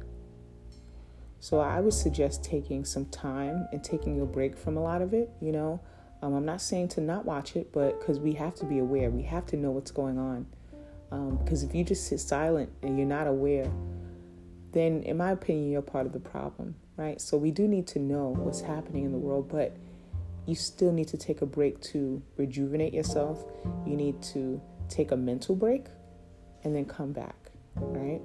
So 1.39 1.59
I 1.59 1.81
would 1.81 1.93
suggest 1.93 2.43
taking 2.43 2.85
some 2.85 3.05
time 3.07 3.67
and 3.71 3.83
taking 3.83 4.21
a 4.21 4.25
break 4.25 4.57
from 4.57 4.77
a 4.77 4.81
lot 4.81 5.01
of 5.01 5.13
it. 5.13 5.29
You 5.41 5.51
know, 5.51 5.81
um, 6.21 6.33
I'm 6.33 6.45
not 6.45 6.61
saying 6.61 6.87
to 6.89 7.01
not 7.01 7.25
watch 7.25 7.55
it, 7.57 7.73
but 7.73 7.99
because 7.99 8.19
we 8.19 8.33
have 8.33 8.55
to 8.55 8.65
be 8.65 8.79
aware, 8.79 9.09
we 9.09 9.23
have 9.23 9.45
to 9.47 9.57
know 9.57 9.71
what's 9.71 9.91
going 9.91 10.17
on. 10.17 10.45
Because 11.09 11.63
um, 11.63 11.69
if 11.69 11.75
you 11.75 11.83
just 11.83 12.07
sit 12.07 12.19
silent 12.19 12.71
and 12.81 12.97
you're 12.97 13.07
not 13.07 13.27
aware, 13.27 13.69
then 14.71 15.03
in 15.03 15.17
my 15.17 15.31
opinion, 15.31 15.71
you're 15.71 15.81
part 15.81 16.05
of 16.05 16.13
the 16.13 16.19
problem, 16.19 16.75
right? 16.97 17.21
So 17.21 17.37
we 17.37 17.51
do 17.51 17.67
need 17.67 17.87
to 17.87 17.99
know 17.99 18.35
what's 18.37 18.61
happening 18.61 19.05
in 19.05 19.11
the 19.11 19.17
world, 19.17 19.49
but 19.49 19.77
you 20.45 20.55
still 20.55 20.91
need 20.91 21.07
to 21.09 21.17
take 21.17 21.41
a 21.41 21.45
break 21.45 21.79
to 21.81 22.21
rejuvenate 22.37 22.93
yourself. 22.93 23.45
You 23.85 23.95
need 23.95 24.21
to 24.33 24.61
take 24.89 25.11
a 25.11 25.17
mental 25.17 25.55
break 25.55 25.85
and 26.63 26.75
then 26.75 26.85
come 26.85 27.11
back, 27.11 27.35
right? 27.75 28.21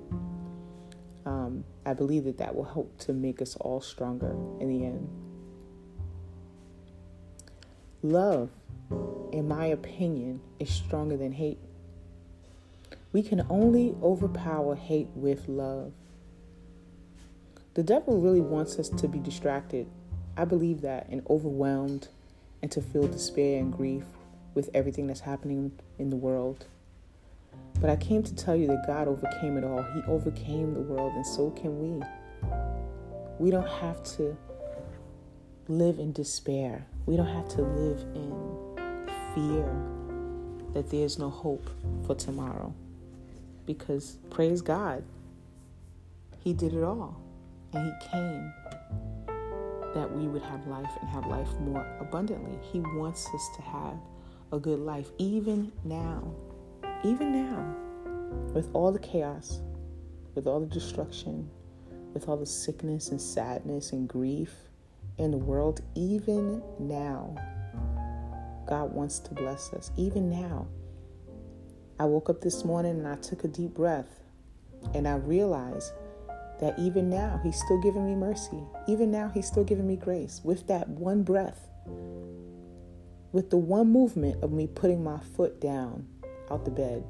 Um, 1.26 1.64
I 1.84 1.92
believe 1.92 2.24
that 2.24 2.38
that 2.38 2.54
will 2.54 2.64
help 2.64 2.98
to 3.00 3.12
make 3.12 3.42
us 3.42 3.54
all 3.56 3.80
stronger 3.80 4.30
in 4.60 4.68
the 4.68 4.84
end. 4.86 5.08
Love, 8.02 8.50
in 9.32 9.46
my 9.46 9.66
opinion, 9.66 10.40
is 10.58 10.70
stronger 10.70 11.16
than 11.16 11.32
hate. 11.32 11.58
We 13.18 13.24
can 13.24 13.44
only 13.50 13.96
overpower 14.00 14.76
hate 14.76 15.08
with 15.12 15.48
love. 15.48 15.92
The 17.74 17.82
devil 17.82 18.20
really 18.20 18.40
wants 18.40 18.78
us 18.78 18.88
to 18.90 19.08
be 19.08 19.18
distracted 19.18 19.88
I 20.36 20.44
believe 20.44 20.82
that 20.82 21.08
and 21.08 21.26
overwhelmed 21.28 22.06
and 22.62 22.70
to 22.70 22.80
feel 22.80 23.08
despair 23.08 23.58
and 23.58 23.72
grief 23.72 24.04
with 24.54 24.70
everything 24.72 25.08
that's 25.08 25.18
happening 25.18 25.72
in 25.98 26.10
the 26.10 26.16
world. 26.16 26.66
But 27.80 27.90
I 27.90 27.96
came 27.96 28.22
to 28.22 28.32
tell 28.36 28.54
you 28.54 28.68
that 28.68 28.86
God 28.86 29.08
overcame 29.08 29.56
it 29.56 29.64
all. 29.64 29.82
He 29.82 30.00
overcame 30.06 30.74
the 30.74 30.82
world, 30.82 31.12
and 31.14 31.26
so 31.26 31.50
can 31.50 31.80
we. 31.80 32.06
We 33.40 33.50
don't 33.50 33.68
have 33.68 34.00
to 34.16 34.36
live 35.66 35.98
in 35.98 36.12
despair. 36.12 36.86
We 37.06 37.16
don't 37.16 37.26
have 37.26 37.48
to 37.48 37.62
live 37.62 38.00
in 38.14 38.78
fear 39.34 39.68
that 40.74 40.88
there's 40.88 41.18
no 41.18 41.30
hope 41.30 41.68
for 42.06 42.14
tomorrow. 42.14 42.72
Because 43.68 44.16
praise 44.30 44.62
God, 44.62 45.04
He 46.42 46.54
did 46.54 46.72
it 46.72 46.82
all. 46.82 47.20
And 47.74 47.84
He 47.84 48.08
came 48.08 48.52
that 49.94 50.10
we 50.10 50.26
would 50.26 50.40
have 50.40 50.66
life 50.66 50.90
and 51.02 51.08
have 51.10 51.26
life 51.26 51.48
more 51.60 51.86
abundantly. 52.00 52.58
He 52.72 52.80
wants 52.80 53.28
us 53.34 53.50
to 53.56 53.62
have 53.62 53.98
a 54.52 54.58
good 54.58 54.78
life, 54.78 55.10
even 55.18 55.70
now. 55.84 56.34
Even 57.04 57.30
now, 57.30 57.76
with 58.54 58.70
all 58.72 58.90
the 58.90 58.98
chaos, 58.98 59.60
with 60.34 60.46
all 60.46 60.60
the 60.60 60.66
destruction, 60.66 61.48
with 62.14 62.26
all 62.26 62.38
the 62.38 62.46
sickness 62.46 63.10
and 63.10 63.20
sadness 63.20 63.92
and 63.92 64.08
grief 64.08 64.54
in 65.18 65.30
the 65.30 65.36
world, 65.36 65.82
even 65.94 66.62
now, 66.78 67.36
God 68.66 68.94
wants 68.94 69.18
to 69.20 69.34
bless 69.34 69.74
us. 69.74 69.90
Even 69.98 70.30
now. 70.30 70.66
I 72.00 72.04
woke 72.04 72.30
up 72.30 72.40
this 72.40 72.64
morning 72.64 72.98
and 72.98 73.08
I 73.08 73.16
took 73.16 73.44
a 73.44 73.48
deep 73.48 73.74
breath 73.74 74.20
and 74.94 75.08
I 75.08 75.16
realized 75.16 75.92
that 76.60 76.78
even 76.78 77.08
now 77.08 77.40
He's 77.42 77.58
still 77.58 77.80
giving 77.80 78.06
me 78.06 78.14
mercy. 78.14 78.62
Even 78.86 79.10
now 79.10 79.28
He's 79.28 79.46
still 79.46 79.64
giving 79.64 79.86
me 79.86 79.96
grace 79.96 80.40
with 80.44 80.66
that 80.68 80.88
one 80.88 81.22
breath, 81.22 81.68
with 83.32 83.50
the 83.50 83.56
one 83.56 83.90
movement 83.90 84.42
of 84.42 84.52
me 84.52 84.66
putting 84.66 85.02
my 85.02 85.18
foot 85.18 85.60
down 85.60 86.06
out 86.50 86.64
the 86.64 86.70
bed, 86.70 87.04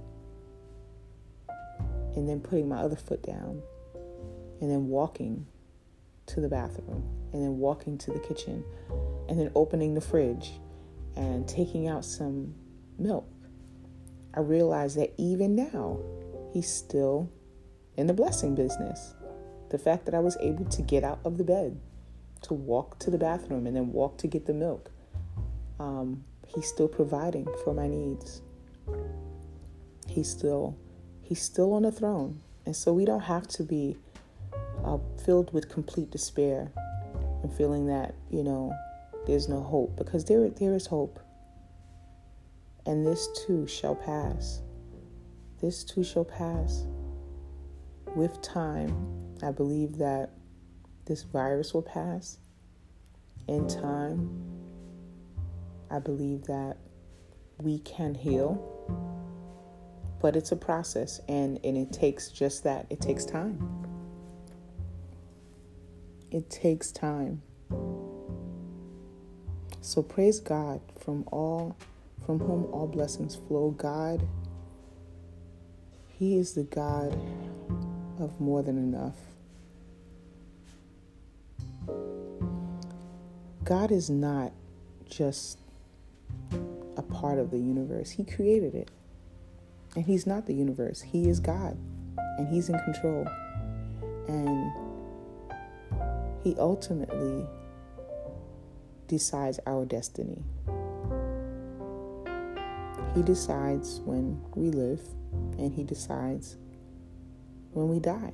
and 2.17 2.29
then 2.29 2.41
putting 2.41 2.69
my 2.69 2.79
other 2.79 2.97
foot 2.97 3.23
down, 3.23 3.63
and 4.61 4.71
then 4.71 4.89
walking 4.89 5.47
to 6.27 6.41
the 6.41 6.49
bathroom, 6.49 7.05
and 7.33 7.43
then 7.43 7.59
walking 7.59 7.97
to 7.99 8.11
the 8.11 8.19
kitchen, 8.19 8.65
and 9.29 9.39
then 9.39 9.51
opening 9.55 9.95
the 9.95 10.01
fridge 10.01 10.53
and 11.17 11.47
taking 11.49 11.89
out 11.89 12.05
some 12.05 12.55
milk. 12.99 13.27
I 14.35 14.41
realized 14.41 14.97
that 14.99 15.13
even 15.17 15.55
now, 15.55 15.99
He's 16.53 16.69
still 16.69 17.31
in 17.97 18.07
the 18.07 18.15
blessing 18.15 18.55
business. 18.55 19.15
The 19.71 19.79
fact 19.79 20.07
that 20.07 20.15
I 20.15 20.21
was 20.21 20.37
able 20.41 20.65
to 20.65 20.83
get 20.83 21.05
out 21.05 21.21
of 21.25 21.37
the 21.37 21.45
bed, 21.45 21.79
to 22.43 22.55
walk 22.55 22.99
to 23.01 23.11
the 23.11 23.19
bathroom, 23.19 23.67
and 23.67 23.77
then 23.77 23.93
walk 23.93 24.17
to 24.19 24.27
get 24.27 24.47
the 24.47 24.55
milk. 24.55 24.91
Um, 25.79 26.25
he's 26.47 26.67
still 26.67 26.89
providing 26.89 27.47
for 27.63 27.75
my 27.75 27.87
needs. 27.87 28.41
He's 30.07 30.31
still, 30.31 30.77
he's 31.23 31.43
still 31.43 31.75
on 31.75 31.83
the 31.83 31.93
throne, 31.93 32.41
and 32.65 32.75
so 32.75 32.93
we 32.93 33.05
don't 33.05 33.21
have 33.21 33.47
to 33.49 33.63
be 33.63 33.97
uh, 34.85 34.99
filled 35.25 35.53
with 35.53 35.69
complete 35.69 36.11
despair 36.11 36.73
and 37.43 37.53
feeling 37.53 37.87
that 37.87 38.15
you 38.31 38.43
know 38.43 38.75
there's 39.27 39.49
no 39.49 39.61
hope 39.61 39.97
because 39.97 40.25
there 40.25 40.49
there 40.49 40.75
is 40.75 40.87
hope. 40.87 41.21
And 42.89 43.05
this 43.05 43.29
too 43.45 43.67
shall 43.67 43.95
pass. 43.95 44.63
This 45.61 45.85
too 45.85 46.03
shall 46.03 46.25
pass. 46.25 46.87
With 48.17 48.41
time, 48.41 49.37
I 49.43 49.51
believe 49.51 49.99
that 49.99 50.31
this 51.05 51.23
virus 51.23 51.75
will 51.75 51.83
pass 51.83 52.39
in 53.47 53.69
time. 53.69 54.31
I 55.91 55.99
believe 55.99 56.45
that 56.45 56.79
we 57.61 57.81
can 57.81 58.15
heal, 58.15 58.57
but 60.19 60.35
it's 60.35 60.53
a 60.53 60.57
process 60.57 61.21
and, 61.29 61.61
and 61.65 61.77
it 61.77 61.93
takes 61.93 62.31
just 62.31 62.65
that. 62.65 62.87
It 62.89 63.03
takes 63.03 63.27
time. 63.27 63.85
It 66.31 66.49
takes 66.49 66.91
time. 66.91 67.43
So 69.83 70.03
praise 70.03 70.41
God 70.41 70.81
from 70.99 71.25
all 71.31 71.77
from 72.29 72.41
whom 72.41 72.67
all 72.75 72.87
blessings 72.87 73.37
flow. 73.49 73.71
God, 73.71 74.21
He 76.09 76.37
is 76.37 76.53
the 76.53 76.65
God 76.65 77.19
of 78.21 78.39
more 78.39 78.63
than 78.63 78.77
enough. 78.77 79.17
God 83.65 83.91
is 83.91 84.11
not 84.11 84.53
just 85.09 85.59
a 86.99 87.03
part 87.03 87.39
of 87.39 87.51
the 87.51 87.57
universe, 87.57 88.11
He 88.11 88.25
created 88.25 88.75
it. 88.75 88.91
And 89.97 90.05
He's 90.05 90.27
not 90.27 90.45
the 90.45 90.53
universe, 90.53 91.01
He 91.01 91.31
is 91.31 91.41
God, 91.41 91.79
and 92.37 92.47
He's 92.47 92.69
in 92.69 92.79
control. 92.81 93.27
And 94.29 94.71
He 96.45 96.55
ultimately 96.59 97.47
decides 99.07 99.59
our 99.67 99.87
destiny. 99.87 100.45
He 103.15 103.23
decides 103.23 104.01
when 104.01 104.41
we 104.55 104.71
live, 104.71 105.01
and 105.59 105.73
He 105.73 105.83
decides 105.83 106.57
when 107.73 107.89
we 107.89 107.99
die. 107.99 108.33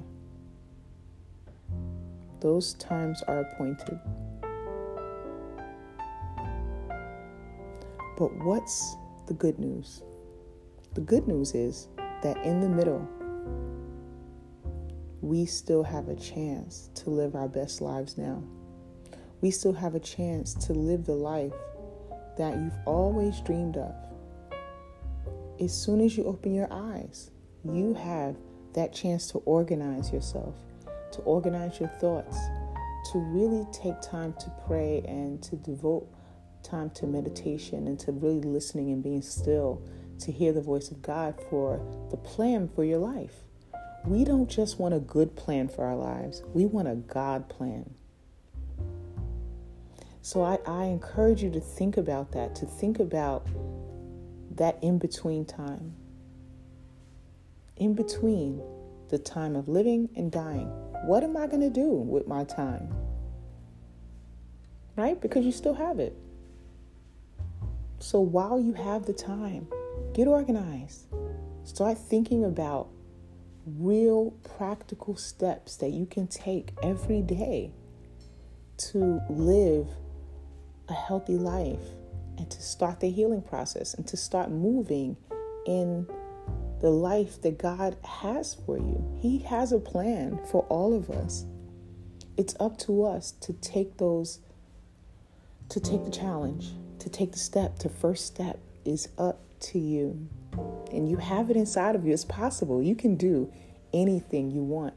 Those 2.41 2.75
times 2.75 3.23
are 3.27 3.41
appointed. 3.41 3.99
But 8.17 8.33
what's 8.45 8.97
the 9.27 9.35
good 9.35 9.59
news? 9.59 10.03
The 10.95 11.01
good 11.01 11.27
news 11.27 11.55
is 11.55 11.89
that 12.23 12.37
in 12.45 12.61
the 12.61 12.69
middle, 12.69 13.09
we 15.21 15.47
still 15.47 15.83
have 15.83 16.09
a 16.09 16.15
chance 16.15 16.91
to 16.97 17.11
live 17.11 17.35
our 17.35 17.49
best 17.49 17.81
lives 17.81 18.19
now. 18.19 18.43
We 19.41 19.51
still 19.51 19.73
have 19.73 19.95
a 19.95 20.01
chance 20.01 20.55
to 20.67 20.73
live 20.73 21.07
the 21.07 21.15
life 21.15 21.53
that 22.37 22.57
you've 22.57 22.79
always 22.87 23.41
dreamed 23.41 23.77
of. 23.77 23.95
As 25.61 25.73
soon 25.73 26.01
as 26.01 26.17
you 26.17 26.25
open 26.25 26.53
your 26.53 26.69
eyes, 26.71 27.31
you 27.65 27.95
have 27.95 28.37
that 28.75 28.93
chance 28.93 29.29
to 29.29 29.39
organize 29.39 30.13
yourself, 30.13 30.57
to 31.13 31.21
organize 31.21 31.79
your 31.79 31.89
thoughts, 32.01 32.37
to 33.13 33.19
really 33.19 33.65
take 33.73 34.01
time 34.01 34.35
to 34.41 34.53
pray 34.67 35.03
and 35.07 35.41
to 35.45 35.57
devote 35.57 36.09
time 36.65 36.91
to 36.91 37.07
meditation 37.07 37.87
and 37.87 38.01
to 38.01 38.11
really 38.11 38.41
listening 38.41 38.91
and 38.91 39.03
being 39.03 39.23
still 39.23 39.81
to 40.19 40.33
hear 40.33 40.53
the 40.53 40.61
voice 40.61 40.91
of 40.91 41.03
God 41.03 41.41
for 41.51 41.81
the 42.11 42.17
plan 42.17 42.69
for 42.69 42.85
your 42.85 42.99
life. 42.99 43.45
We 44.05 44.25
don't 44.25 44.51
just 44.51 44.81
want 44.81 44.95
a 44.95 45.01
good 45.01 45.37
plan 45.37 45.69
for 45.69 45.85
our 45.85 45.97
lives, 45.97 46.43
we 46.53 46.67
want 46.67 46.89
a 46.89 46.97
God 46.97 47.49
plan. 47.49 47.95
So 50.21 50.43
I, 50.43 50.59
I 50.67 50.85
encourage 50.87 51.43
you 51.43 51.51
to 51.51 51.61
think 51.61 51.97
about 51.97 52.33
that, 52.33 52.55
to 52.57 52.67
think 52.67 52.99
about 52.99 53.47
that 54.57 54.79
in 54.83 54.99
between 54.99 55.45
time. 55.45 55.95
In 57.77 57.95
between 57.95 58.63
the 59.09 59.19
time 59.19 59.57
of 59.57 59.69
living 59.69 60.09
and 60.17 60.31
dying. 60.31 60.69
What 61.05 61.23
am 61.23 61.37
I 61.37 61.47
going 61.47 61.61
to 61.61 61.71
do 61.71 61.89
with 61.89 62.27
my 62.27 62.45
time? 62.45 62.93
Right? 64.97 65.21
Because 65.21 65.45
you 65.45 65.53
still 65.53 65.75
have 65.75 65.99
it. 65.99 66.17
So 67.99 68.21
while 68.21 68.61
you 68.61 68.73
have 68.75 69.07
the 69.07 69.13
time, 69.13 69.67
get 70.13 70.27
organized. 70.27 71.07
Start 71.65 71.99
thinking 71.99 72.45
about 72.45 72.89
real 73.67 74.33
practical 74.57 75.17
steps 75.17 75.77
that 75.77 75.91
you 75.91 76.07
can 76.07 76.27
take 76.27 76.71
every 76.83 77.23
day 77.23 77.73
to 78.77 79.21
live 79.31 79.89
a 80.89 80.93
healthy 80.93 81.37
life 81.37 81.81
and 82.39 82.51
to 82.51 82.63
start 82.63 83.01
the 83.01 83.11
healing 83.11 83.43
process 83.43 83.95
and 83.95 84.07
to 84.07 84.17
start 84.17 84.51
moving 84.51 85.17
in 85.67 86.07
the 86.81 86.91
life 86.91 87.41
that 87.43 87.59
God 87.59 87.97
has 88.05 88.55
for 88.55 88.77
you. 88.77 89.19
He 89.21 89.39
has 89.41 89.73
a 89.73 89.79
plan 89.79 90.41
for 90.51 90.63
all 90.65 90.95
of 90.95 91.11
us. 91.11 91.47
It's 92.37 92.55
up 92.59 92.79
to 92.79 93.05
us 93.05 93.33
to 93.43 93.53
take 93.55 93.97
those, 93.97 94.41
to 95.69 95.81
take 95.81 96.05
the 96.05 96.11
challenge 96.11 96.73
to 97.05 97.11
take 97.11 97.33
the 97.33 97.39
step, 97.39 97.79
to 97.79 97.89
first 97.89 98.27
step 98.27 98.59
is 98.85 99.09
up 99.19 99.39
to 99.61 99.79
you. 99.79 100.27
And 100.91 101.09
you 101.09 101.19
have 101.19 101.51
it 101.51 101.57
inside 101.57 101.95
of 101.95 102.07
you. 102.07 102.13
It's 102.13 102.25
possible. 102.25 102.83
You 102.83 102.97
can 102.97 103.17
do 103.17 103.53
anything 103.93 104.51
you 104.51 104.63
want 104.63 104.95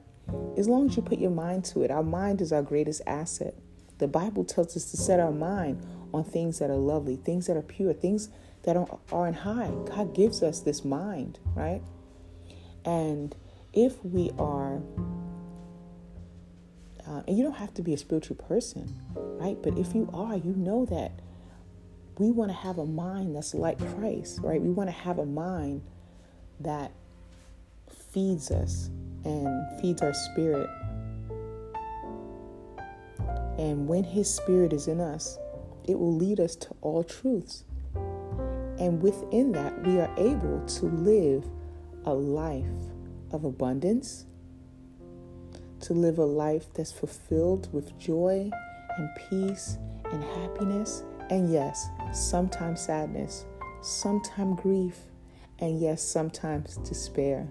as 0.58 0.68
long 0.68 0.90
as 0.90 0.96
you 0.96 1.02
put 1.02 1.20
your 1.20 1.32
mind 1.32 1.66
to 1.66 1.84
it. 1.84 1.92
Our 1.92 2.04
mind 2.04 2.42
is 2.42 2.54
our 2.54 2.62
greatest 2.62 3.02
asset. 3.06 3.56
The 3.98 4.08
Bible 4.08 4.44
tells 4.44 4.76
us 4.76 4.92
to 4.92 4.98
set 4.98 5.20
our 5.20 5.32
mind 5.32 5.86
on 6.14 6.24
things 6.24 6.60
that 6.60 6.70
are 6.70 6.76
lovely, 6.76 7.16
things 7.16 7.48
that 7.48 7.58
are 7.58 7.62
pure, 7.62 7.94
things 7.94 8.30
that 8.64 8.78
are, 8.78 9.28
in 9.28 9.34
high. 9.34 9.72
God 9.86 10.14
gives 10.14 10.44
us 10.44 10.60
this 10.60 10.84
mind, 10.84 11.40
right? 11.56 11.82
And 12.86 13.36
if 13.74 14.04
we 14.04 14.32
are, 14.38 14.82
uh, 17.08 17.22
and 17.28 17.38
you 17.38 17.44
don't 17.44 17.56
have 17.56 17.74
to 17.76 17.82
be 17.82 17.94
a 17.94 17.98
spiritual 17.98 18.36
person, 18.36 18.94
right? 19.16 19.58
But 19.62 19.78
if 19.78 19.96
you 19.96 20.10
are, 20.14 20.36
you 20.36 20.54
know 20.56 20.86
that 20.86 21.20
we 22.18 22.32
want 22.32 22.50
to 22.50 22.58
have 22.58 22.78
a 22.78 22.86
mind 22.86 23.36
that's 23.36 23.54
like 23.54 23.78
Christ, 23.96 24.40
right? 24.42 24.62
We 24.62 24.70
want 24.70 24.90
to 24.90 24.96
have 24.96 25.20
a 25.20 25.26
mind 25.26 25.82
that 26.60 26.92
feeds 28.12 28.52
us 28.52 28.90
and 29.24 29.82
feeds 29.82 30.02
our 30.02 30.14
spirit. 30.14 30.70
And 33.58 33.88
when 33.88 34.04
His 34.04 34.34
Spirit 34.34 34.74
is 34.74 34.88
in 34.88 35.00
us, 35.00 35.38
it 35.86 35.98
will 35.98 36.16
lead 36.16 36.40
us 36.40 36.56
to 36.58 36.76
all 36.82 37.04
truths. 37.04 37.64
And 38.80 39.02
within 39.02 39.52
that, 39.54 39.86
we 39.86 40.00
are 40.00 40.14
able 40.18 40.64
to 40.66 40.86
live 40.86 41.46
a 42.06 42.14
life 42.14 42.66
of 43.32 43.44
abundance, 43.44 44.26
to 45.82 45.94
live 45.94 46.20
a 46.20 46.26
life 46.26 46.72
that's 46.74 46.92
fulfilled 46.92 47.72
with 47.74 47.98
joy 47.98 48.50
and 48.98 49.10
peace 49.30 49.78
and 50.12 50.24
happiness 50.24 51.04
and 51.30 51.52
yes, 51.52 51.90
sometimes 52.14 52.82
sadness, 52.82 53.46
sometimes 53.82 54.60
grief, 54.62 54.98
and 55.60 55.80
yes, 55.80 56.02
sometimes 56.02 56.78
despair. 56.78 57.48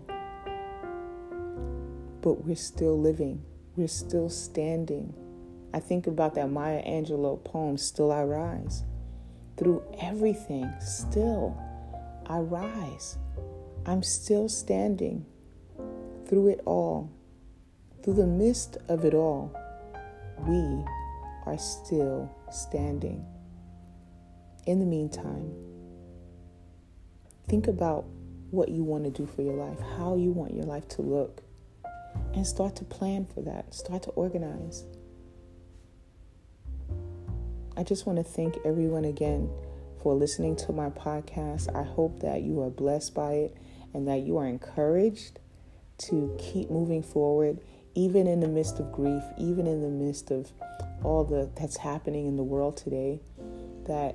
But 2.23 2.45
we're 2.45 2.57
still 2.57 2.99
living, 2.99 3.45
we're 3.77 3.89
still 3.89 4.31
standing. 4.31 5.15
I 5.77 5.79
think 5.79 6.07
about 6.07 6.35
that 6.37 6.51
Maya 6.51 6.83
Angelou 6.85 7.45
poem, 7.45 7.77
Still 7.77 8.11
I 8.11 8.23
Rise. 8.23 8.83
Through 9.59 9.83
everything, 10.01 10.73
still 10.81 11.55
I 12.25 12.39
rise. 12.39 13.19
I'm 13.85 14.03
still 14.03 14.49
standing 14.49 15.27
through 16.27 16.49
it 16.49 16.63
all. 16.65 17.13
Through 18.03 18.15
the 18.15 18.27
midst 18.27 18.79
of 18.89 19.05
it 19.05 19.13
all, 19.13 19.55
we 20.47 20.83
are 21.45 21.59
still 21.59 22.35
standing. 22.51 23.23
In 24.65 24.79
the 24.79 24.87
meantime, 24.87 25.53
think 27.49 27.69
about 27.69 28.07
what 28.51 28.71
you 28.71 28.83
want 28.83 29.05
to 29.05 29.11
do 29.11 29.27
for 29.27 29.43
your 29.43 29.57
life, 29.57 29.79
how 29.99 30.17
you 30.17 30.31
want 30.31 30.55
your 30.55 30.65
life 30.65 30.89
to 30.89 31.03
look, 31.03 31.43
and 32.33 32.47
start 32.47 32.77
to 32.77 32.85
plan 32.85 33.27
for 33.27 33.43
that. 33.43 33.75
Start 33.75 34.05
to 34.05 34.11
organize. 34.13 34.87
I 37.79 37.83
just 37.83 38.07
want 38.07 38.17
to 38.17 38.25
thank 38.25 38.57
everyone 38.65 39.05
again 39.05 39.51
for 40.03 40.15
listening 40.15 40.57
to 40.57 40.73
my 40.73 40.89
podcast. 40.89 41.75
I 41.77 41.83
hope 41.83 42.21
that 42.21 42.41
you 42.41 42.63
are 42.63 42.71
blessed 42.71 43.15
by 43.15 43.33
it 43.33 43.57
and 43.93 44.09
that 44.09 44.21
you 44.21 44.39
are 44.39 44.47
encouraged 44.47 45.39
to 45.99 46.35
keep 46.39 46.71
moving 46.71 47.03
forward 47.03 47.61
even 47.95 48.27
in 48.27 48.41
the 48.41 48.49
midst 48.49 48.79
of 48.79 48.91
grief, 48.93 49.23
even 49.37 49.67
in 49.67 49.83
the 49.83 49.91
midst 49.91 50.31
of 50.31 50.51
all 51.05 51.23
the 51.23 51.51
that's 51.55 51.77
happening 51.77 52.27
in 52.27 52.37
the 52.37 52.43
world 52.43 52.79
today 52.79 53.21
that 53.87 54.15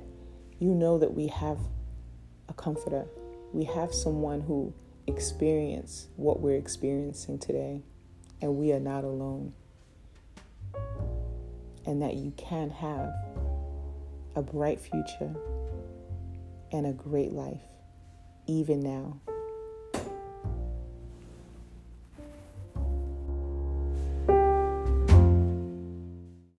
you 0.58 0.74
know 0.74 0.98
that 0.98 1.14
we 1.14 1.28
have 1.28 1.58
a 2.48 2.52
comforter. 2.54 3.06
We 3.52 3.64
have 3.66 3.94
someone 3.94 4.40
who 4.40 4.74
experienced 5.06 6.08
what 6.16 6.40
we're 6.40 6.56
experiencing 6.56 7.38
today, 7.38 7.82
and 8.40 8.56
we 8.56 8.72
are 8.72 8.80
not 8.80 9.04
alone. 9.04 9.54
And 11.86 12.02
that 12.02 12.14
you 12.14 12.32
can 12.36 12.70
have 12.70 13.12
a 14.34 14.42
bright 14.42 14.80
future 14.80 15.34
and 16.72 16.86
a 16.86 16.92
great 16.92 17.32
life, 17.32 17.60
even 18.46 18.80
now. 18.80 19.20